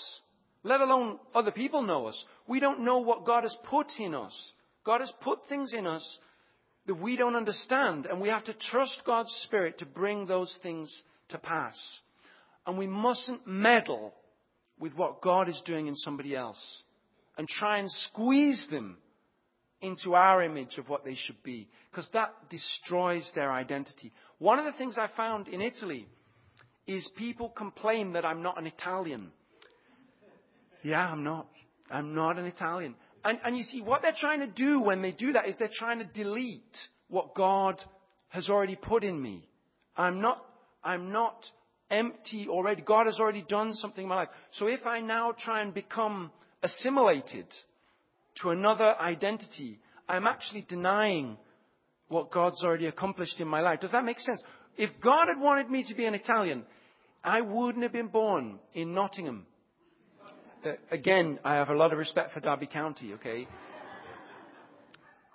let 0.64 0.82
alone 0.82 1.20
other 1.34 1.52
people 1.52 1.82
know 1.82 2.08
us. 2.08 2.26
We 2.48 2.60
don't 2.60 2.86
know 2.86 3.00
what 3.00 3.26
God 3.26 3.44
has 3.44 3.56
put 3.70 3.88
in 4.00 4.14
us. 4.14 4.34
God 4.86 5.02
has 5.02 5.12
put 5.22 5.40
things 5.50 5.74
in 5.74 5.88
us 5.88 6.20
that 6.88 6.96
we 6.96 7.16
don't 7.16 7.36
understand, 7.36 8.06
and 8.06 8.20
we 8.20 8.30
have 8.30 8.44
to 8.46 8.54
trust 8.54 9.02
God's 9.06 9.32
Spirit 9.44 9.80
to 9.80 9.86
bring 9.86 10.26
those 10.26 10.54
things 10.64 11.04
to 11.30 11.38
pass. 11.38 11.78
And 12.66 12.78
we 12.78 12.88
mustn't 12.88 13.48
meddle 13.48 14.14
with 14.80 14.94
what 14.94 15.22
God 15.22 15.48
is 15.48 15.62
doing 15.66 15.88
in 15.88 15.96
somebody 15.96 16.36
else 16.36 16.84
and 17.38 17.48
try 17.48 17.78
and 17.78 17.90
squeeze 18.10 18.68
them 18.72 18.98
into 19.82 20.14
our 20.14 20.44
image 20.44 20.78
of 20.78 20.90
what 20.90 21.04
they 21.04 21.16
should 21.16 21.42
be, 21.44 21.68
because 21.90 22.08
that 22.14 22.34
destroys 22.50 23.30
their 23.34 23.52
identity. 23.52 24.12
One 24.38 24.60
of 24.60 24.66
the 24.66 24.78
things 24.78 24.98
I 24.98 25.10
found 25.16 25.48
in 25.48 25.62
Italy 25.62 26.08
is 26.86 27.08
people 27.18 27.50
complain 27.50 28.14
that 28.14 28.26
I'm 28.26 28.44
not 28.44 28.60
an 28.60 28.68
Italian. 28.68 29.32
Yeah, 30.84 31.08
I'm 31.12 31.24
not. 31.24 31.48
I'm 31.90 32.14
not 32.14 32.38
an 32.38 32.46
Italian. 32.46 32.96
And, 33.24 33.40
and 33.44 33.58
you 33.58 33.64
see, 33.64 33.82
what 33.82 34.02
they're 34.02 34.16
trying 34.20 34.40
to 34.40 34.48
do 34.48 34.80
when 34.80 35.02
they 35.02 35.12
do 35.12 35.34
that 35.34 35.48
is 35.48 35.56
they're 35.60 35.70
trying 35.74 36.00
to 36.00 36.06
delete 36.06 36.78
what 37.08 37.36
God 37.36 37.82
has 38.30 38.50
already 38.50 38.76
put 38.76 39.04
in 39.04 39.22
me. 39.22 39.48
I'm 39.96 40.22
not, 40.22 40.44
I'm 40.84 41.12
not 41.12 41.46
empty 41.90 42.48
already. 42.50 42.82
God 42.82 43.06
has 43.06 43.20
already 43.20 43.46
done 43.48 43.74
something 43.74 44.04
in 44.04 44.10
my 44.10 44.16
life. 44.16 44.30
So 44.54 44.68
if 44.68 44.86
I 44.86 45.02
now 45.02 45.34
try 45.38 45.62
and 45.62 45.74
become 45.74 46.32
assimilated 46.64 47.46
to 48.42 48.50
another 48.50 48.96
identity, 49.00 49.80
I'm 50.08 50.26
actually 50.26 50.66
denying 50.68 51.38
what 52.08 52.32
God's 52.32 52.64
already 52.64 52.88
accomplished 52.88 53.40
in 53.40 53.48
my 53.48 53.62
life. 53.62 53.82
Does 53.82 53.92
that 53.92 54.06
make 54.06 54.20
sense? 54.20 54.42
If 54.78 54.90
God 55.02 55.28
had 55.28 55.40
wanted 55.40 55.70
me 55.70 55.84
to 55.88 55.96
be 55.96 56.06
an 56.06 56.16
Italian, 56.16 56.64
I 57.24 57.42
wouldn't 57.42 57.84
have 57.84 57.94
been 57.94 58.08
born 58.08 58.60
in 58.74 58.94
Nottingham. 58.94 59.46
Uh, 60.64 60.74
again, 60.92 61.40
I 61.44 61.56
have 61.56 61.70
a 61.70 61.76
lot 61.76 61.92
of 61.92 61.98
respect 61.98 62.34
for 62.34 62.40
Derby 62.40 62.68
County, 62.68 63.14
okay? 63.14 63.48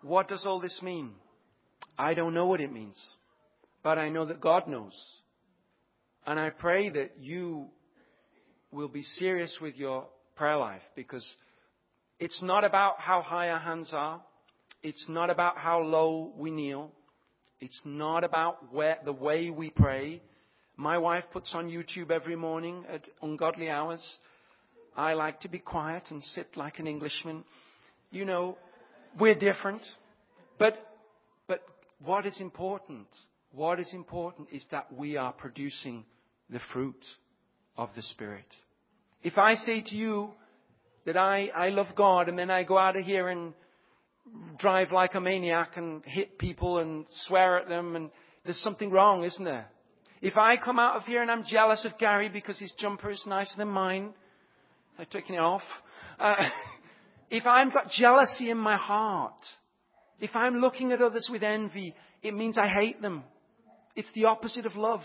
What 0.03 0.29
does 0.29 0.47
all 0.47 0.61
this 0.61 0.79
mean? 0.83 1.11
I 1.99 2.15
don't 2.15 2.33
know 2.33 2.47
what 2.47 2.61
it 2.61 2.73
means, 2.73 2.97
but 3.83 3.99
I 3.99 4.09
know 4.09 4.25
that 4.27 4.41
God 4.41 4.69
knows. 4.69 4.93
And 6.27 6.39
I 6.39 6.51
pray 6.51 6.91
that 6.91 7.15
you 7.19 7.67
will 8.71 8.87
be 8.87 9.03
serious 9.03 9.57
with 9.61 9.75
your 9.77 10.07
prayer 10.37 10.59
life 10.59 10.83
because 10.95 11.27
it's 12.21 12.41
not 12.43 12.63
about 12.63 13.01
how 13.01 13.21
high 13.21 13.49
our 13.51 13.59
hands 13.59 13.91
are. 13.93 14.23
It's 14.85 15.07
not 15.09 15.31
about 15.31 15.59
how 15.59 15.81
low 15.81 16.35
we 16.37 16.53
kneel. 16.53 16.93
It's 17.59 17.81
not 17.85 18.23
about 18.23 18.73
where, 18.73 18.99
the 19.05 19.13
way 19.13 19.51
we 19.51 19.71
pray. 19.71 20.23
My 20.77 20.99
wife 20.99 21.25
puts 21.33 21.53
on 21.53 21.69
YouTube 21.69 22.13
every 22.13 22.37
morning 22.37 22.85
at 22.89 23.03
ungodly 23.23 23.69
hours. 23.69 24.19
I 24.97 25.13
like 25.13 25.41
to 25.41 25.49
be 25.49 25.59
quiet 25.59 26.05
and 26.11 26.23
sit 26.23 26.57
like 26.57 26.79
an 26.79 26.87
Englishman. 26.87 27.45
You 28.11 28.25
know, 28.25 28.57
we're 29.19 29.35
different. 29.35 29.83
But, 30.59 30.75
but 31.47 31.63
what 32.03 32.25
is 32.27 32.41
important? 32.41 33.07
What 33.53 33.79
is 33.79 33.93
important 33.93 34.49
is 34.53 34.65
that 34.71 34.93
we 34.93 35.17
are 35.17 35.33
producing 35.33 36.05
the 36.49 36.61
fruit 36.73 37.05
of 37.77 37.91
the 37.95 38.03
Spirit. 38.03 38.47
If 39.23 39.39
I 39.39 39.55
say 39.55 39.83
to 39.83 39.97
you 39.97 40.31
that 41.05 41.17
I, 41.17 41.49
I 41.55 41.69
love 41.69 41.89
God 41.95 42.29
and 42.29 42.39
then 42.39 42.51
I 42.51 42.63
go 42.63 42.79
out 42.79 42.97
of 42.97 43.05
here 43.05 43.29
and 43.29 43.53
drive 44.59 44.93
like 44.93 45.15
a 45.15 45.21
maniac 45.21 45.77
and 45.77 46.03
hit 46.05 46.39
people 46.39 46.79
and 46.79 47.07
swear 47.27 47.59
at 47.59 47.69
them 47.69 47.97
and 47.97 48.11
there's 48.45 48.61
something 48.63 48.91
wrong, 48.91 49.25
isn't 49.25 49.45
there? 49.45 49.67
If 50.23 50.37
I 50.37 50.57
come 50.57 50.79
out 50.79 50.97
of 50.97 51.05
here 51.05 51.21
and 51.21 51.31
I'm 51.31 51.45
jealous 51.45 51.85
of 51.85 51.99
Gary 51.99 52.29
because 52.29 52.59
his 52.59 52.73
jumper 52.79 53.11
is 53.11 53.23
nicer 53.27 53.57
than 53.59 53.69
mine, 53.69 54.15
I've 54.99 55.11
taken 55.11 55.35
it 55.35 55.41
off. 55.41 55.63
Uh, 56.19 56.35
if 57.31 57.47
I've 57.47 57.73
got 57.73 57.91
jealousy 57.91 58.51
in 58.51 58.59
my 58.59 58.77
heart, 58.77 59.35
if 60.21 60.35
I'm 60.35 60.57
looking 60.57 60.93
at 60.93 61.03
others 61.03 61.29
with 61.31 61.43
envy, 61.43 61.95
it 62.23 62.35
means 62.35 62.57
I 62.57 62.69
hate 62.69 63.03
them. 63.03 63.25
It's 63.95 64.11
the 64.15 64.27
opposite 64.27 64.67
of 64.67 64.77
love. 64.77 65.03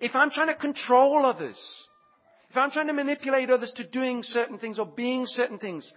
If 0.00 0.14
I'm 0.14 0.30
trying 0.30 0.48
to 0.48 0.54
control 0.54 1.24
others, 1.26 1.58
if 2.50 2.56
I'm 2.56 2.70
trying 2.70 2.86
to 2.88 2.92
manipulate 2.92 3.50
others 3.50 3.72
to 3.76 3.84
doing 3.84 4.22
certain 4.22 4.58
things 4.58 4.78
or 4.78 4.86
being 4.86 5.24
certain 5.26 5.58
things, 5.58 5.90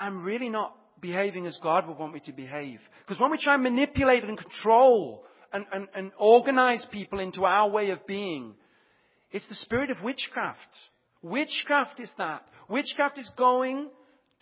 I'm 0.00 0.24
really 0.24 0.48
not 0.48 0.76
behaving 1.00 1.46
as 1.46 1.58
God 1.62 1.86
would 1.88 1.98
want 1.98 2.14
me 2.14 2.20
to 2.26 2.32
behave. 2.32 2.80
Because 3.06 3.20
when 3.20 3.30
we 3.30 3.38
try 3.38 3.54
and 3.54 3.62
manipulate 3.62 4.24
and 4.24 4.36
control 4.36 5.24
and, 5.52 5.64
and, 5.72 5.88
and 5.94 6.12
organize 6.18 6.86
people 6.90 7.20
into 7.20 7.44
our 7.44 7.68
way 7.70 7.90
of 7.90 8.06
being, 8.06 8.54
it's 9.36 9.48
the 9.48 9.54
spirit 9.54 9.90
of 9.90 10.02
witchcraft. 10.02 10.58
Witchcraft 11.20 12.00
is 12.00 12.10
that. 12.16 12.40
Witchcraft 12.70 13.18
is 13.18 13.30
going 13.36 13.90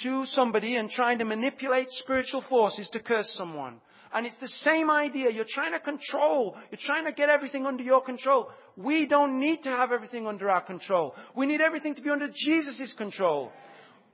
to 0.03 0.25
somebody 0.27 0.77
and 0.77 0.89
trying 0.89 1.19
to 1.19 1.25
manipulate 1.25 1.89
spiritual 1.91 2.45
forces 2.49 2.89
to 2.93 3.01
curse 3.01 3.29
someone. 3.37 3.81
And 4.15 4.25
it's 4.25 4.39
the 4.39 4.47
same 4.47 4.93
idea. 4.93 5.33
You're 5.33 5.47
trying 5.49 5.73
to 5.73 5.81
control. 5.81 6.57
You're 6.71 6.79
trying 6.81 7.07
to 7.07 7.13
get 7.13 7.29
everything 7.29 7.67
under 7.67 7.83
your 7.83 8.05
control. 8.05 8.51
We 8.77 9.07
don't 9.07 9.41
need 9.41 9.65
to 9.65 9.71
have 9.71 9.91
everything 9.91 10.29
under 10.29 10.49
our 10.49 10.61
control. 10.61 11.17
We 11.37 11.47
need 11.47 11.61
everything 11.61 11.97
to 11.97 12.01
be 12.01 12.11
under 12.11 12.29
Jesus' 12.29 12.95
control. 12.97 13.51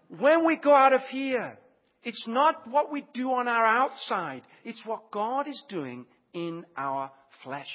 When 0.08 0.46
we 0.46 0.56
go 0.56 0.74
out 0.74 0.94
of 0.94 1.02
here, 1.10 1.58
it's 2.04 2.24
not 2.26 2.66
what 2.66 2.90
we 2.90 3.04
do 3.12 3.32
on 3.32 3.48
our 3.48 3.66
outside. 3.66 4.40
It's 4.64 4.80
what 4.86 5.10
God 5.10 5.46
is 5.46 5.62
doing 5.68 6.06
in 6.32 6.64
our 6.74 7.10
flesh 7.44 7.68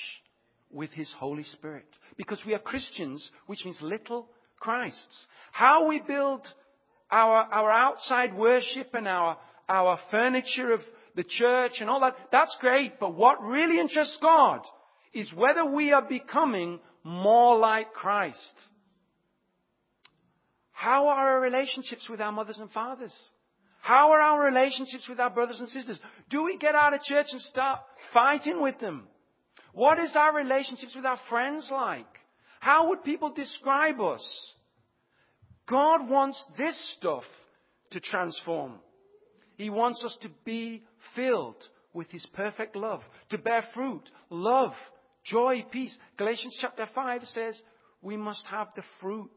with 0.71 0.89
His 0.91 1.13
Holy 1.19 1.43
Spirit. 1.43 1.85
Because 2.17 2.41
we 2.45 2.53
are 2.53 2.59
Christians, 2.59 3.29
which 3.47 3.65
means 3.65 3.77
little 3.81 4.27
Christs. 4.59 5.25
How 5.51 5.87
we 5.87 6.01
build 6.07 6.41
our, 7.11 7.43
our 7.51 7.71
outside 7.71 8.35
worship 8.35 8.93
and 8.93 9.07
our, 9.07 9.37
our 9.67 9.99
furniture 10.11 10.73
of 10.73 10.81
the 11.15 11.23
church 11.23 11.73
and 11.79 11.89
all 11.89 12.01
that, 12.01 12.15
that's 12.31 12.55
great. 12.59 12.99
But 12.99 13.15
what 13.15 13.41
really 13.43 13.79
interests 13.79 14.17
God 14.21 14.61
is 15.13 15.31
whether 15.33 15.65
we 15.65 15.91
are 15.91 16.01
becoming 16.01 16.79
more 17.03 17.57
like 17.57 17.93
Christ. 17.93 18.37
How 20.71 21.07
are 21.07 21.29
our 21.29 21.39
relationships 21.39 22.07
with 22.09 22.19
our 22.19 22.31
mothers 22.31 22.57
and 22.59 22.69
fathers? 22.71 23.13
How 23.81 24.11
are 24.11 24.19
our 24.19 24.43
relationships 24.43 25.07
with 25.07 25.19
our 25.19 25.29
brothers 25.29 25.59
and 25.59 25.69
sisters? 25.69 25.99
Do 26.29 26.43
we 26.43 26.57
get 26.57 26.75
out 26.75 26.93
of 26.93 27.01
church 27.01 27.27
and 27.31 27.41
start 27.41 27.79
fighting 28.13 28.61
with 28.61 28.79
them? 28.79 29.07
What 29.75 29.99
is 29.99 30.15
our 30.15 30.33
relationships 30.33 30.95
with 30.95 31.05
our 31.05 31.19
friends 31.29 31.67
like? 31.69 32.07
How 32.61 32.87
would 32.89 33.03
people 33.03 33.33
describe 33.33 33.99
us? 33.99 34.25
God 35.67 36.09
wants 36.09 36.41
this 36.57 36.95
stuff 36.97 37.25
to 37.91 37.99
transform. 37.99 38.75
He 39.57 39.69
wants 39.69 40.01
us 40.05 40.17
to 40.21 40.29
be 40.45 40.81
filled 41.13 41.61
with 41.93 42.09
His 42.09 42.25
perfect 42.33 42.77
love, 42.77 43.01
to 43.31 43.37
bear 43.37 43.65
fruit, 43.73 44.03
love, 44.29 44.71
joy, 45.25 45.65
peace. 45.71 45.95
Galatians 46.17 46.57
chapter 46.61 46.87
5 46.95 47.23
says 47.25 47.61
we 48.01 48.15
must 48.15 48.45
have 48.49 48.67
the 48.77 48.83
fruit 49.01 49.29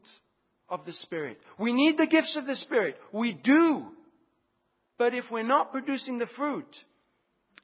of 0.69 0.85
the 0.85 0.93
Spirit. 0.93 1.37
We 1.57 1.73
need 1.73 1.97
the 1.97 2.07
gifts 2.07 2.37
of 2.37 2.47
the 2.47 2.55
Spirit. 2.55 2.95
We 3.11 3.33
do. 3.33 3.87
But 4.97 5.13
if 5.13 5.25
we're 5.29 5.43
not 5.43 5.73
producing 5.73 6.17
the 6.17 6.27
fruit, 6.37 6.73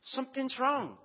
something's 0.04 0.56
wrong. 0.60 0.98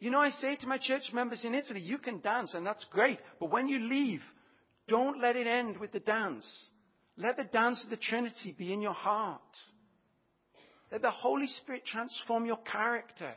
You 0.00 0.10
know, 0.10 0.18
I 0.18 0.30
say 0.30 0.56
to 0.56 0.66
my 0.66 0.78
church 0.78 1.12
members 1.12 1.44
in 1.44 1.54
Italy, 1.54 1.80
you 1.80 1.98
can 1.98 2.20
dance 2.20 2.54
and 2.54 2.66
that's 2.66 2.84
great, 2.90 3.18
but 3.38 3.52
when 3.52 3.68
you 3.68 3.78
leave, 3.78 4.22
don't 4.88 5.20
let 5.20 5.36
it 5.36 5.46
end 5.46 5.78
with 5.78 5.92
the 5.92 6.00
dance. 6.00 6.46
Let 7.18 7.36
the 7.36 7.44
dance 7.44 7.84
of 7.84 7.90
the 7.90 7.96
Trinity 7.96 8.54
be 8.56 8.72
in 8.72 8.80
your 8.80 8.94
heart. 8.94 9.40
Let 10.90 11.02
the 11.02 11.10
Holy 11.10 11.46
Spirit 11.46 11.84
transform 11.84 12.46
your 12.46 12.56
character. 12.58 13.32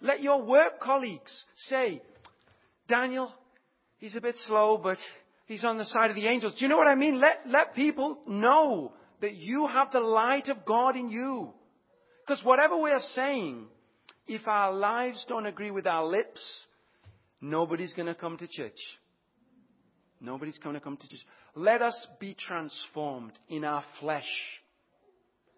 Let 0.00 0.20
your 0.20 0.42
work 0.42 0.80
colleagues 0.80 1.32
say, 1.68 2.02
Daniel, 2.88 3.32
he's 3.98 4.16
a 4.16 4.20
bit 4.20 4.34
slow, 4.46 4.80
but 4.82 4.98
he's 5.46 5.64
on 5.64 5.78
the 5.78 5.84
side 5.84 6.10
of 6.10 6.16
the 6.16 6.26
angels. 6.26 6.56
Do 6.58 6.64
you 6.64 6.68
know 6.68 6.76
what 6.76 6.88
I 6.88 6.96
mean? 6.96 7.20
Let, 7.20 7.42
let 7.46 7.76
people 7.76 8.18
know 8.26 8.92
that 9.20 9.36
you 9.36 9.68
have 9.68 9.92
the 9.92 10.00
light 10.00 10.48
of 10.48 10.64
God 10.66 10.96
in 10.96 11.08
you. 11.08 11.52
Because 12.26 12.44
whatever 12.44 12.76
we 12.76 12.90
are 12.90 13.00
saying, 13.14 13.66
if 14.26 14.46
our 14.46 14.72
lives 14.72 15.24
don't 15.28 15.46
agree 15.46 15.70
with 15.70 15.86
our 15.86 16.06
lips, 16.06 16.40
nobody's 17.40 17.92
going 17.92 18.08
to 18.08 18.14
come 18.14 18.36
to 18.38 18.46
church. 18.46 18.78
Nobody's 20.20 20.58
going 20.58 20.74
to 20.74 20.80
come 20.80 20.96
to 20.96 21.08
church. 21.08 21.26
Let 21.54 21.82
us 21.82 22.06
be 22.20 22.36
transformed 22.38 23.32
in 23.48 23.64
our 23.64 23.84
flesh 24.00 24.28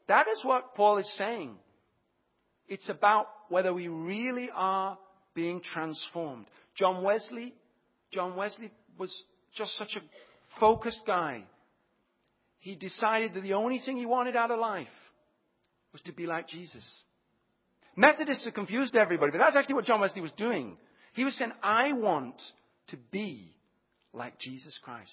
that 0.07 0.27
is 0.33 0.45
what 0.45 0.75
Paul 0.75 0.99
is 0.99 1.11
saying. 1.17 1.57
It's 2.69 2.89
about 2.89 3.27
whether 3.49 3.73
we 3.73 3.89
really 3.89 4.51
are 4.55 4.99
being 5.35 5.61
transformed. 5.61 6.47
John 6.77 7.03
Wesley, 7.03 7.55
John 8.13 8.37
Wesley 8.37 8.71
was 8.99 9.13
just 9.57 9.77
such 9.79 9.97
a 9.97 10.61
focused 10.61 11.03
guy. 11.07 11.45
He 12.59 12.75
decided 12.75 13.35
that 13.35 13.43
the 13.43 13.55
only 13.55 13.79
thing 13.79 13.97
he 13.97 14.07
wanted 14.07 14.37
out 14.37 14.51
of 14.51 14.59
life 14.59 14.87
was 15.93 16.01
to 16.03 16.13
be 16.13 16.27
like 16.27 16.49
Jesus. 16.49 16.85
Methodists 17.97 18.45
have 18.45 18.55
confused 18.55 18.97
everybody, 18.97 19.33
but 19.33 19.39
that's 19.39 19.57
actually 19.57 19.77
what 19.77 19.85
John 19.85 20.01
Wesley 20.01 20.23
was 20.23 20.33
doing. 20.33 20.77
He 21.15 21.25
was 21.25 21.37
saying, 21.37 21.53
I 21.63 21.93
want 21.93 22.41
to 22.89 22.97
be 23.11 23.55
like 24.13 24.39
Jesus 24.39 24.79
Christ. 24.83 25.11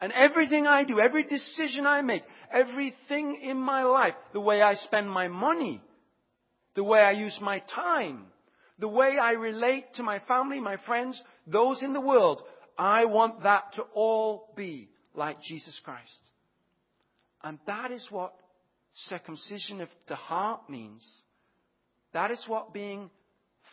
And 0.00 0.12
everything 0.12 0.66
I 0.66 0.84
do, 0.84 1.00
every 1.00 1.24
decision 1.24 1.86
I 1.86 2.02
make, 2.02 2.22
everything 2.52 3.40
in 3.42 3.56
my 3.56 3.82
life, 3.82 4.14
the 4.32 4.40
way 4.40 4.60
I 4.60 4.74
spend 4.74 5.10
my 5.10 5.28
money, 5.28 5.80
the 6.74 6.84
way 6.84 7.00
I 7.00 7.12
use 7.12 7.38
my 7.40 7.62
time, 7.74 8.26
the 8.78 8.88
way 8.88 9.16
I 9.20 9.32
relate 9.32 9.94
to 9.94 10.02
my 10.02 10.18
family, 10.20 10.60
my 10.60 10.76
friends, 10.84 11.20
those 11.46 11.82
in 11.82 11.94
the 11.94 12.00
world, 12.00 12.42
I 12.78 13.06
want 13.06 13.42
that 13.44 13.72
to 13.76 13.82
all 13.94 14.52
be 14.54 14.90
like 15.14 15.42
Jesus 15.42 15.78
Christ. 15.82 16.20
And 17.42 17.58
that 17.66 17.90
is 17.90 18.06
what 18.10 18.34
circumcision 19.08 19.80
of 19.80 19.88
the 20.08 20.14
heart 20.14 20.68
means. 20.68 21.02
That 22.16 22.30
is 22.30 22.42
what 22.46 22.72
being 22.72 23.10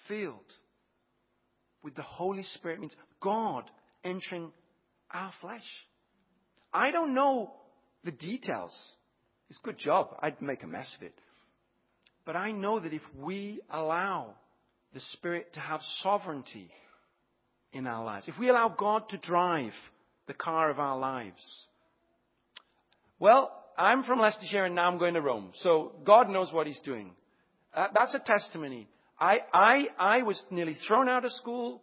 filled 0.09 0.51
with 1.81 1.95
the 1.95 2.01
Holy 2.01 2.43
Spirit 2.43 2.81
means. 2.81 2.93
God 3.21 3.63
entering 4.03 4.51
our 5.11 5.31
flesh. 5.39 5.63
I 6.73 6.91
don't 6.91 7.13
know 7.13 7.53
the 8.03 8.11
details. 8.11 8.77
It's 9.49 9.59
a 9.63 9.65
good 9.65 9.77
job. 9.77 10.17
I'd 10.21 10.41
make 10.41 10.61
a 10.61 10.67
mess 10.67 10.93
of 10.97 11.03
it. 11.03 11.13
But 12.25 12.35
I 12.35 12.51
know 12.51 12.81
that 12.81 12.91
if 12.91 13.01
we 13.17 13.61
allow 13.71 14.33
the 14.93 14.99
Spirit 15.13 15.53
to 15.53 15.61
have 15.61 15.79
sovereignty 16.01 16.69
in 17.71 17.87
our 17.87 18.03
lives, 18.03 18.25
if 18.27 18.37
we 18.37 18.49
allow 18.49 18.67
God 18.77 19.07
to 19.11 19.17
drive 19.19 19.71
the 20.27 20.33
car 20.33 20.69
of 20.69 20.79
our 20.79 20.99
lives, 20.99 21.65
well, 23.19 23.57
I'm 23.77 24.03
from 24.03 24.19
Leicestershire 24.19 24.65
and 24.65 24.75
now 24.75 24.89
I'm 24.89 24.97
going 24.97 25.13
to 25.13 25.21
Rome. 25.21 25.53
So 25.61 25.93
God 26.03 26.29
knows 26.29 26.51
what 26.51 26.67
He's 26.67 26.81
doing. 26.81 27.11
Uh, 27.75 27.87
that's 27.93 28.13
a 28.13 28.19
testimony. 28.19 28.87
I, 29.19 29.39
I, 29.53 29.85
I 29.99 30.21
was 30.23 30.41
nearly 30.51 30.77
thrown 30.87 31.09
out 31.09 31.25
of 31.25 31.31
school. 31.31 31.81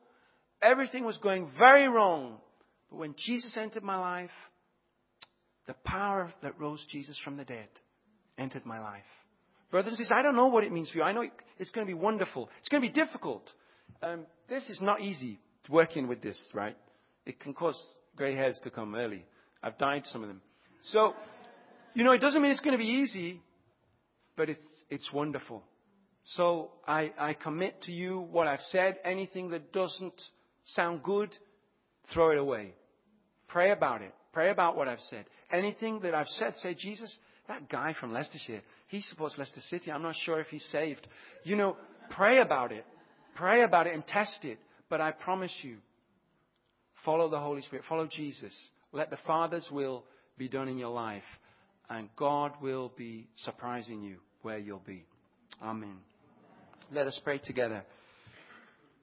Everything 0.63 1.05
was 1.05 1.17
going 1.19 1.51
very 1.59 1.89
wrong. 1.89 2.37
But 2.91 2.99
when 2.99 3.15
Jesus 3.17 3.57
entered 3.57 3.83
my 3.83 3.97
life, 3.97 4.31
the 5.67 5.75
power 5.85 6.33
that 6.43 6.59
rose 6.59 6.85
Jesus 6.91 7.19
from 7.25 7.37
the 7.37 7.45
dead 7.45 7.69
entered 8.39 8.67
my 8.67 8.81
life. 8.81 9.03
Brothers 9.71 9.93
and 9.93 9.99
sisters, 9.99 10.17
I 10.17 10.23
don't 10.23 10.35
know 10.35 10.47
what 10.49 10.65
it 10.65 10.73
means 10.73 10.91
for 10.91 10.99
you. 10.99 11.05
I 11.05 11.13
know 11.13 11.25
it's 11.59 11.71
going 11.71 11.87
to 11.87 11.91
be 11.91 11.99
wonderful. 11.99 12.51
It's 12.59 12.69
going 12.69 12.83
to 12.83 12.89
be 12.89 12.93
difficult. 12.93 13.49
Um, 14.03 14.27
this 14.49 14.69
is 14.69 14.81
not 14.81 15.01
easy 15.01 15.39
working 15.69 16.09
with 16.09 16.23
this, 16.23 16.41
right? 16.53 16.77
It 17.25 17.39
can 17.39 17.55
cause 17.55 17.81
grey 18.17 18.35
hairs 18.35 18.59
to 18.65 18.71
come 18.71 18.95
early. 18.95 19.25
I've 19.63 19.79
dyed 19.79 20.03
some 20.07 20.23
of 20.23 20.29
them. 20.29 20.41
So, 20.91 21.15
you 21.95 22.03
know, 22.03 22.13
it 22.13 22.21
doesn't 22.21 22.41
mean 22.43 22.51
it's 22.51 22.61
going 22.61 22.77
to 22.77 22.83
be 22.83 22.91
easy, 22.91 23.41
but 24.37 24.49
it's, 24.49 24.65
it's 24.89 25.13
wonderful. 25.13 25.63
So 26.25 26.71
I, 26.87 27.13
I 27.19 27.35
commit 27.35 27.83
to 27.83 27.93
you 27.93 28.21
what 28.31 28.47
I've 28.47 28.63
said. 28.71 28.97
Anything 29.05 29.51
that 29.51 29.73
doesn't 29.73 30.21
sound 30.67 31.03
good, 31.03 31.31
throw 32.13 32.31
it 32.31 32.39
away. 32.39 32.75
Pray 33.49 33.73
about 33.73 34.03
it. 34.03 34.15
Pray 34.33 34.51
about 34.51 34.77
what 34.77 34.89
I've 34.89 35.01
said. 35.09 35.25
Anything 35.53 36.01
that 36.01 36.15
I've 36.15 36.29
said, 36.29 36.55
say, 36.57 36.75
Jesus, 36.75 37.15
that 37.49 37.69
guy 37.69 37.95
from 37.99 38.13
Leicestershire, 38.13 38.63
he 38.87 39.01
supports 39.01 39.37
Leicester 39.39 39.61
City. 39.69 39.91
I'm 39.91 40.03
not 40.03 40.15
sure 40.25 40.41
if 40.41 40.47
he's 40.49 40.67
saved. 40.71 41.07
You 41.43 41.57
know, 41.57 41.77
pray 42.11 42.41
about 42.41 42.71
it. 42.71 42.85
Pray 43.35 43.63
about 43.65 43.87
it 43.87 43.95
and 43.95 44.07
test 44.07 44.45
it. 44.45 44.59
But 44.89 45.01
I 45.01 45.11
promise 45.13 45.57
you, 45.63 45.79
follow 47.05 47.29
the 47.29 47.41
Holy 47.41 47.63
Spirit. 47.63 47.85
Follow 47.89 48.07
Jesus. 48.07 48.53
Let 48.93 49.11
the 49.11 49.19
Father's 49.27 49.69
will 49.71 50.05
be 50.39 50.49
done 50.49 50.69
in 50.69 50.79
your 50.79 50.91
life. 50.91 51.23
And 51.89 52.09
God 52.17 52.53
will 52.63 52.93
be 52.97 53.29
surprising 53.45 54.03
you 54.03 54.19
where 54.43 54.59
you'll 54.59 54.79
be. 54.79 55.05
Amen. 55.63 55.99
Let 56.93 57.07
us 57.07 57.19
pray 57.23 57.39
together. 57.39 57.85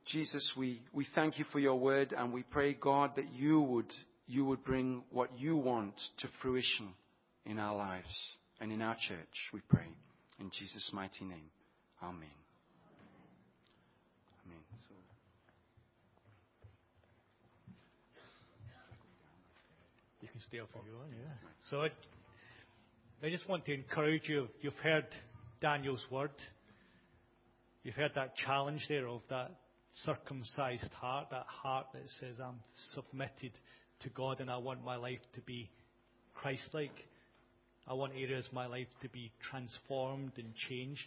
Jesus, 0.08 0.52
we, 0.58 0.82
we 0.93 1.08
thank 1.15 1.39
you 1.39 1.45
for 1.54 1.60
your 1.60 1.76
word 1.76 2.13
and 2.17 2.34
we 2.34 2.43
pray, 2.43 2.73
God, 2.73 3.12
that 3.15 3.34
you 3.34 3.62
would, 3.62 3.91
you 4.28 4.43
would 4.43 4.63
bring 4.65 5.04
what 5.10 5.30
you 5.38 5.56
want 5.56 5.93
to 6.19 6.28
fruition 6.41 6.89
in 7.45 7.60
our 7.60 7.76
lives 7.76 8.13
and 8.60 8.73
in 8.73 8.82
our 8.82 8.95
church, 8.95 9.52
we 9.54 9.62
pray. 9.69 9.86
In 10.39 10.52
Jesus' 10.58 10.89
mighty 10.91 11.23
name. 11.23 11.50
Amen. 12.04 12.28
So, 14.89 14.95
You 20.21 20.28
can 20.28 20.41
stay 20.41 20.60
up 20.60 20.67
if 20.76 20.86
you 20.86 20.97
want, 20.97 21.10
yeah. 21.12 21.50
So 21.69 21.82
I, 21.84 23.26
I 23.26 23.30
just 23.30 23.47
want 23.47 23.65
to 23.65 23.73
encourage 23.73 24.28
you. 24.28 24.50
You've 24.62 24.73
heard 24.84 25.06
Daniel's 25.62 26.06
word. 26.12 26.32
You've 27.88 27.95
heard 27.95 28.12
that 28.15 28.36
challenge 28.36 28.86
there 28.89 29.08
of 29.08 29.21
that 29.30 29.50
circumcised 30.04 30.91
heart, 30.91 31.28
that 31.32 31.45
heart 31.47 31.86
that 31.93 32.04
says, 32.19 32.36
I'm 32.38 32.60
submitted 32.93 33.54
to 34.02 34.10
God 34.10 34.41
and 34.41 34.52
I 34.52 34.58
want 34.58 34.84
my 34.84 34.97
life 34.97 35.21
to 35.36 35.41
be 35.43 35.69
Christ 36.36 36.67
like. 36.73 36.91
I 37.88 37.93
want 37.93 38.12
areas 38.12 38.45
of 38.45 38.52
my 38.52 38.65
life 38.65 38.89
to 39.04 39.08
be 39.08 39.32
transformed 39.50 40.34
and 40.36 40.54
changed. 40.67 41.00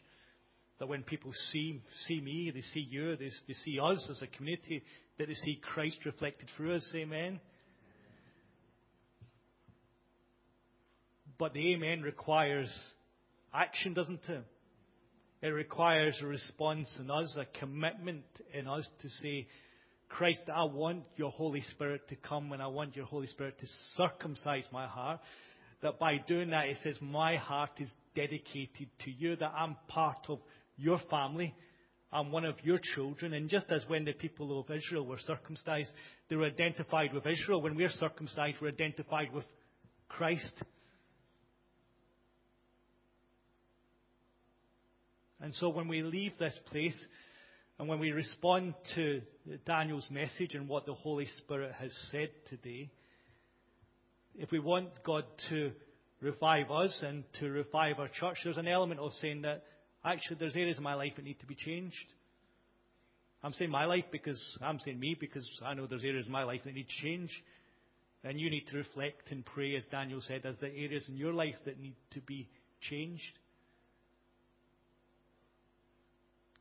That 0.78 0.88
when 0.88 1.02
people 1.02 1.34
see, 1.52 1.82
see 2.06 2.18
me, 2.18 2.50
they 2.50 2.62
see 2.62 2.86
you, 2.88 3.14
they, 3.14 3.28
they 3.46 3.54
see 3.62 3.78
us 3.78 4.08
as 4.10 4.22
a 4.22 4.26
community, 4.28 4.82
that 5.18 5.28
they 5.28 5.34
see 5.34 5.60
Christ 5.74 5.98
reflected 6.06 6.48
through 6.56 6.76
us. 6.76 6.92
Amen. 6.94 7.40
But 11.38 11.52
the 11.52 11.74
amen 11.74 12.00
requires 12.00 12.74
action, 13.52 13.92
doesn't 13.92 14.26
it? 14.26 14.44
It 15.42 15.48
requires 15.48 16.18
a 16.22 16.26
response 16.26 16.88
in 16.98 17.10
us, 17.10 17.36
a 17.38 17.46
commitment 17.58 18.24
in 18.52 18.68
us 18.68 18.86
to 19.00 19.08
say, 19.22 19.46
Christ, 20.08 20.40
I 20.54 20.64
want 20.64 21.04
your 21.16 21.30
Holy 21.30 21.62
Spirit 21.70 22.08
to 22.08 22.16
come 22.16 22.52
and 22.52 22.60
I 22.60 22.66
want 22.66 22.96
your 22.96 23.06
Holy 23.06 23.28
Spirit 23.28 23.58
to 23.60 23.66
circumcise 23.96 24.64
my 24.72 24.86
heart. 24.86 25.20
That 25.82 25.98
by 25.98 26.18
doing 26.28 26.50
that, 26.50 26.66
it 26.66 26.76
says, 26.82 26.98
my 27.00 27.36
heart 27.36 27.70
is 27.78 27.88
dedicated 28.14 28.88
to 29.04 29.10
you, 29.10 29.36
that 29.36 29.52
I'm 29.56 29.76
part 29.88 30.18
of 30.28 30.40
your 30.76 31.00
family. 31.10 31.54
I'm 32.12 32.32
one 32.32 32.44
of 32.44 32.56
your 32.62 32.78
children. 32.94 33.32
And 33.32 33.48
just 33.48 33.66
as 33.70 33.82
when 33.86 34.04
the 34.04 34.12
people 34.12 34.60
of 34.60 34.70
Israel 34.70 35.06
were 35.06 35.20
circumcised, 35.24 35.90
they 36.28 36.36
were 36.36 36.46
identified 36.46 37.14
with 37.14 37.26
Israel. 37.26 37.62
When 37.62 37.76
we're 37.76 37.88
circumcised, 37.88 38.56
we're 38.60 38.68
identified 38.68 39.32
with 39.32 39.44
Christ. 40.08 40.52
And 45.40 45.54
so 45.54 45.68
when 45.68 45.88
we 45.88 46.02
leave 46.02 46.32
this 46.38 46.58
place 46.70 46.98
and 47.78 47.88
when 47.88 47.98
we 47.98 48.12
respond 48.12 48.74
to 48.94 49.22
Daniel's 49.66 50.06
message 50.10 50.54
and 50.54 50.68
what 50.68 50.84
the 50.86 50.94
Holy 50.94 51.26
Spirit 51.38 51.72
has 51.78 51.92
said 52.10 52.28
today, 52.48 52.90
if 54.34 54.50
we 54.50 54.58
want 54.58 54.88
God 55.04 55.24
to 55.48 55.72
revive 56.20 56.70
us 56.70 57.02
and 57.02 57.24
to 57.40 57.48
revive 57.48 57.98
our 57.98 58.08
church, 58.08 58.38
there's 58.44 58.58
an 58.58 58.68
element 58.68 59.00
of 59.00 59.12
saying 59.20 59.42
that 59.42 59.64
actually 60.04 60.36
there's 60.38 60.56
areas 60.56 60.76
in 60.76 60.82
my 60.82 60.94
life 60.94 61.12
that 61.16 61.24
need 61.24 61.40
to 61.40 61.46
be 61.46 61.54
changed. 61.54 61.96
I'm 63.42 63.54
saying 63.54 63.70
my 63.70 63.86
life 63.86 64.04
because 64.12 64.42
I'm 64.60 64.78
saying 64.80 65.00
me 65.00 65.16
because 65.18 65.48
I 65.64 65.72
know 65.72 65.86
there's 65.86 66.04
areas 66.04 66.26
in 66.26 66.32
my 66.32 66.44
life 66.44 66.60
that 66.64 66.74
need 66.74 66.86
to 66.88 67.02
change. 67.02 67.30
And 68.22 68.38
you 68.38 68.50
need 68.50 68.66
to 68.70 68.76
reflect 68.76 69.30
and 69.30 69.42
pray, 69.46 69.76
as 69.76 69.84
Daniel 69.90 70.20
said, 70.20 70.44
as 70.44 70.56
the 70.60 70.66
areas 70.66 71.06
in 71.08 71.16
your 71.16 71.32
life 71.32 71.54
that 71.64 71.80
need 71.80 71.96
to 72.10 72.20
be 72.20 72.50
changed. 72.82 73.22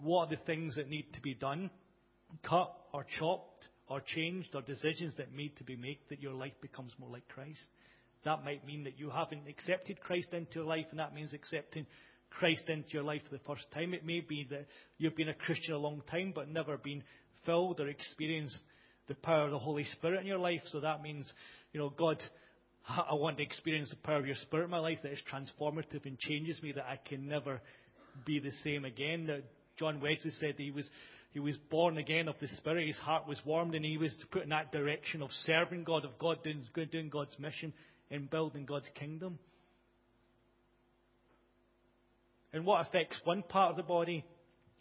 What 0.02 0.28
are 0.28 0.30
the 0.36 0.42
things 0.46 0.76
that 0.76 0.90
need 0.90 1.14
to 1.14 1.22
be 1.22 1.34
done, 1.34 1.70
cut 2.48 2.74
or 2.94 3.06
chopped 3.20 3.68
or 3.88 4.02
changed 4.02 4.50
or 4.54 4.62
decisions 4.62 5.14
that 5.18 5.34
need 5.34 5.58
to 5.58 5.64
be 5.64 5.76
made 5.76 5.98
that 6.10 6.22
your 6.22 6.34
life 6.34 6.54
becomes 6.62 6.94
more 7.00 7.10
like 7.10 7.28
Christ? 7.28 7.66
That 8.26 8.44
might 8.44 8.66
mean 8.66 8.84
that 8.84 9.00
you 9.00 9.10
haven't 9.10 9.48
accepted 9.48 10.02
Christ 10.02 10.34
into 10.34 10.56
your 10.56 10.66
life, 10.66 10.86
and 10.92 11.00
that 11.00 11.14
means 11.14 11.34
accepting 11.34 11.86
Christ 12.30 12.64
into 12.68 12.90
your 12.92 13.04
life 13.04 13.22
for 13.26 13.36
the 13.36 13.44
first 13.46 13.66
time. 13.74 13.94
It 13.94 14.06
may 14.06 14.20
be 14.20 14.46
that 14.50 14.68
you've 14.98 15.16
been 15.16 15.30
a 15.30 15.34
Christian 15.34 15.74
a 15.74 15.78
long 15.78 16.02
time, 16.10 16.34
but 16.36 16.50
never 16.50 16.78
been 16.78 17.04
filled 17.46 17.80
or 17.80 17.88
experienced 17.88 18.60
the 19.08 19.16
power 19.16 19.46
of 19.46 19.52
the 19.52 19.60
Holy 19.60 19.86
Spirit 19.86 20.22
in 20.22 20.28
your 20.28 20.38
life. 20.38 20.62
So 20.72 20.80
that 20.82 21.02
means, 21.02 21.32
you 21.74 21.80
know, 21.80 21.90
God, 21.90 22.18
I 22.88 23.14
want 23.14 23.38
to 23.38 23.44
experience 23.44 23.90
the 23.90 23.96
power 23.98 24.18
of 24.18 24.26
your 24.26 24.36
Spirit 24.36 24.66
in 24.66 24.70
my 24.70 24.80
life 24.80 25.00
that 25.04 25.12
is 25.12 25.22
transformative 25.32 26.06
and 26.06 26.20
changes 26.20 26.62
me, 26.62 26.72
that 26.74 26.86
I 26.86 27.00
can 27.08 27.28
never 27.28 27.62
be 28.26 28.40
the 28.40 28.52
same 28.64 28.86
again. 28.86 29.28
That 29.28 29.44
John 29.80 30.02
Wesley 30.02 30.32
said 30.40 30.56
he 30.58 30.72
was, 30.72 30.86
he 31.32 31.40
was 31.40 31.56
born 31.70 31.98
again 31.98 32.28
of 32.28 32.36
the 32.42 32.48
Spirit. 32.58 32.88
His 32.88 32.98
heart 32.98 33.28
was 33.28 33.40
warmed 33.46 33.74
and 33.76 33.86
he 33.86 33.98
was 33.98 34.14
put 34.32 34.44
in 34.44 34.50
that 34.50 34.72
direction 34.72 35.22
of 35.22 35.30
serving 35.46 35.86
God, 35.86 36.04
of 36.04 36.18
God 36.20 36.44
doing, 36.44 36.66
doing 36.92 37.10
God's 37.10 37.38
mission 37.40 37.74
and 38.12 38.30
building 38.30 38.66
God's 38.66 38.90
kingdom. 38.96 39.40
And 42.52 42.66
what 42.66 42.86
affects 42.86 43.16
one 43.24 43.44
part 43.44 43.72
of 43.72 43.78
the 43.78 43.84
body 43.84 44.26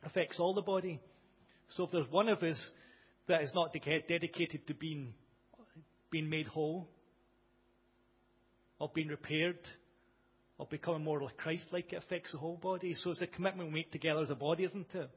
affects 0.03 0.41
all 0.41 0.55
the 0.55 0.63
body. 0.63 1.01
So 1.77 1.85
if 1.85 1.91
there's 1.91 2.11
one 2.11 2.29
of 2.29 2.43
us 2.43 2.59
that 3.29 3.43
is 3.43 3.53
not 3.55 3.73
dedicated 3.73 4.67
to 4.67 4.75
being, 4.75 5.13
being 6.11 6.29
made 6.29 6.47
whole, 6.49 6.89
or 8.81 8.91
being 8.95 9.09
repaired, 9.09 9.59
of 10.59 10.69
becoming 10.71 11.05
more 11.05 11.23
like 11.23 11.37
Christ 11.37 11.65
like, 11.73 11.93
it 11.93 11.97
affects 11.97 12.33
the 12.33 12.39
whole 12.39 12.57
body. 12.57 12.95
So 12.95 13.11
it's 13.11 13.23
a 13.23 13.27
commitment 13.27 13.69
we 13.69 13.75
make 13.77 13.93
together 13.93 14.21
as 14.21 14.31
a 14.31 14.35
body, 14.35 14.65
isn't 14.65 14.95
it? 14.95 15.11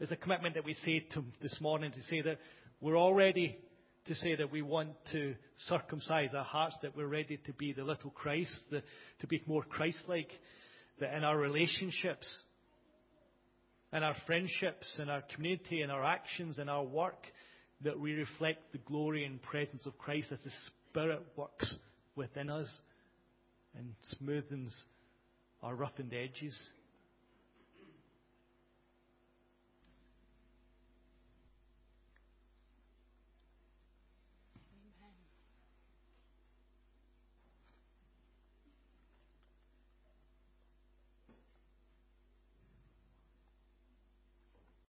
It's 0.00 0.10
a 0.10 0.16
commitment 0.16 0.54
that 0.54 0.64
we 0.64 0.74
say 0.74 1.06
to 1.14 1.24
this 1.40 1.56
morning 1.60 1.92
to 1.92 2.02
say 2.10 2.22
that 2.22 2.38
we're 2.80 2.96
all 2.96 3.14
ready 3.14 3.58
to 4.06 4.14
say 4.16 4.34
that 4.34 4.50
we 4.50 4.62
want 4.62 4.90
to 5.12 5.36
circumcise 5.68 6.30
our 6.36 6.44
hearts, 6.44 6.76
that 6.82 6.96
we're 6.96 7.06
ready 7.06 7.38
to 7.46 7.52
be 7.52 7.72
the 7.72 7.84
little 7.84 8.10
Christ, 8.10 8.52
the, 8.70 8.82
to 9.20 9.26
be 9.28 9.40
more 9.46 9.62
Christ 9.62 10.00
like, 10.08 10.30
that 10.98 11.14
in 11.14 11.22
our 11.22 11.38
relationships, 11.38 12.26
in 13.92 14.02
our 14.02 14.16
friendships, 14.26 14.92
in 14.98 15.08
our 15.08 15.22
community, 15.34 15.82
in 15.82 15.90
our 15.90 16.04
actions, 16.04 16.58
in 16.58 16.68
our 16.68 16.82
work, 16.82 17.26
that 17.84 17.98
we 17.98 18.12
reflect 18.14 18.72
the 18.72 18.78
glory 18.78 19.24
and 19.24 19.40
presence 19.40 19.86
of 19.86 19.96
Christ 19.98 20.28
as 20.32 20.38
the 20.44 20.50
Spirit 20.90 21.22
works 21.36 21.72
within 22.16 22.50
us 22.50 22.66
and 23.76 23.94
smoothens 24.20 24.72
our 25.62 25.74
roughened 25.74 26.12
edges. 26.12 26.56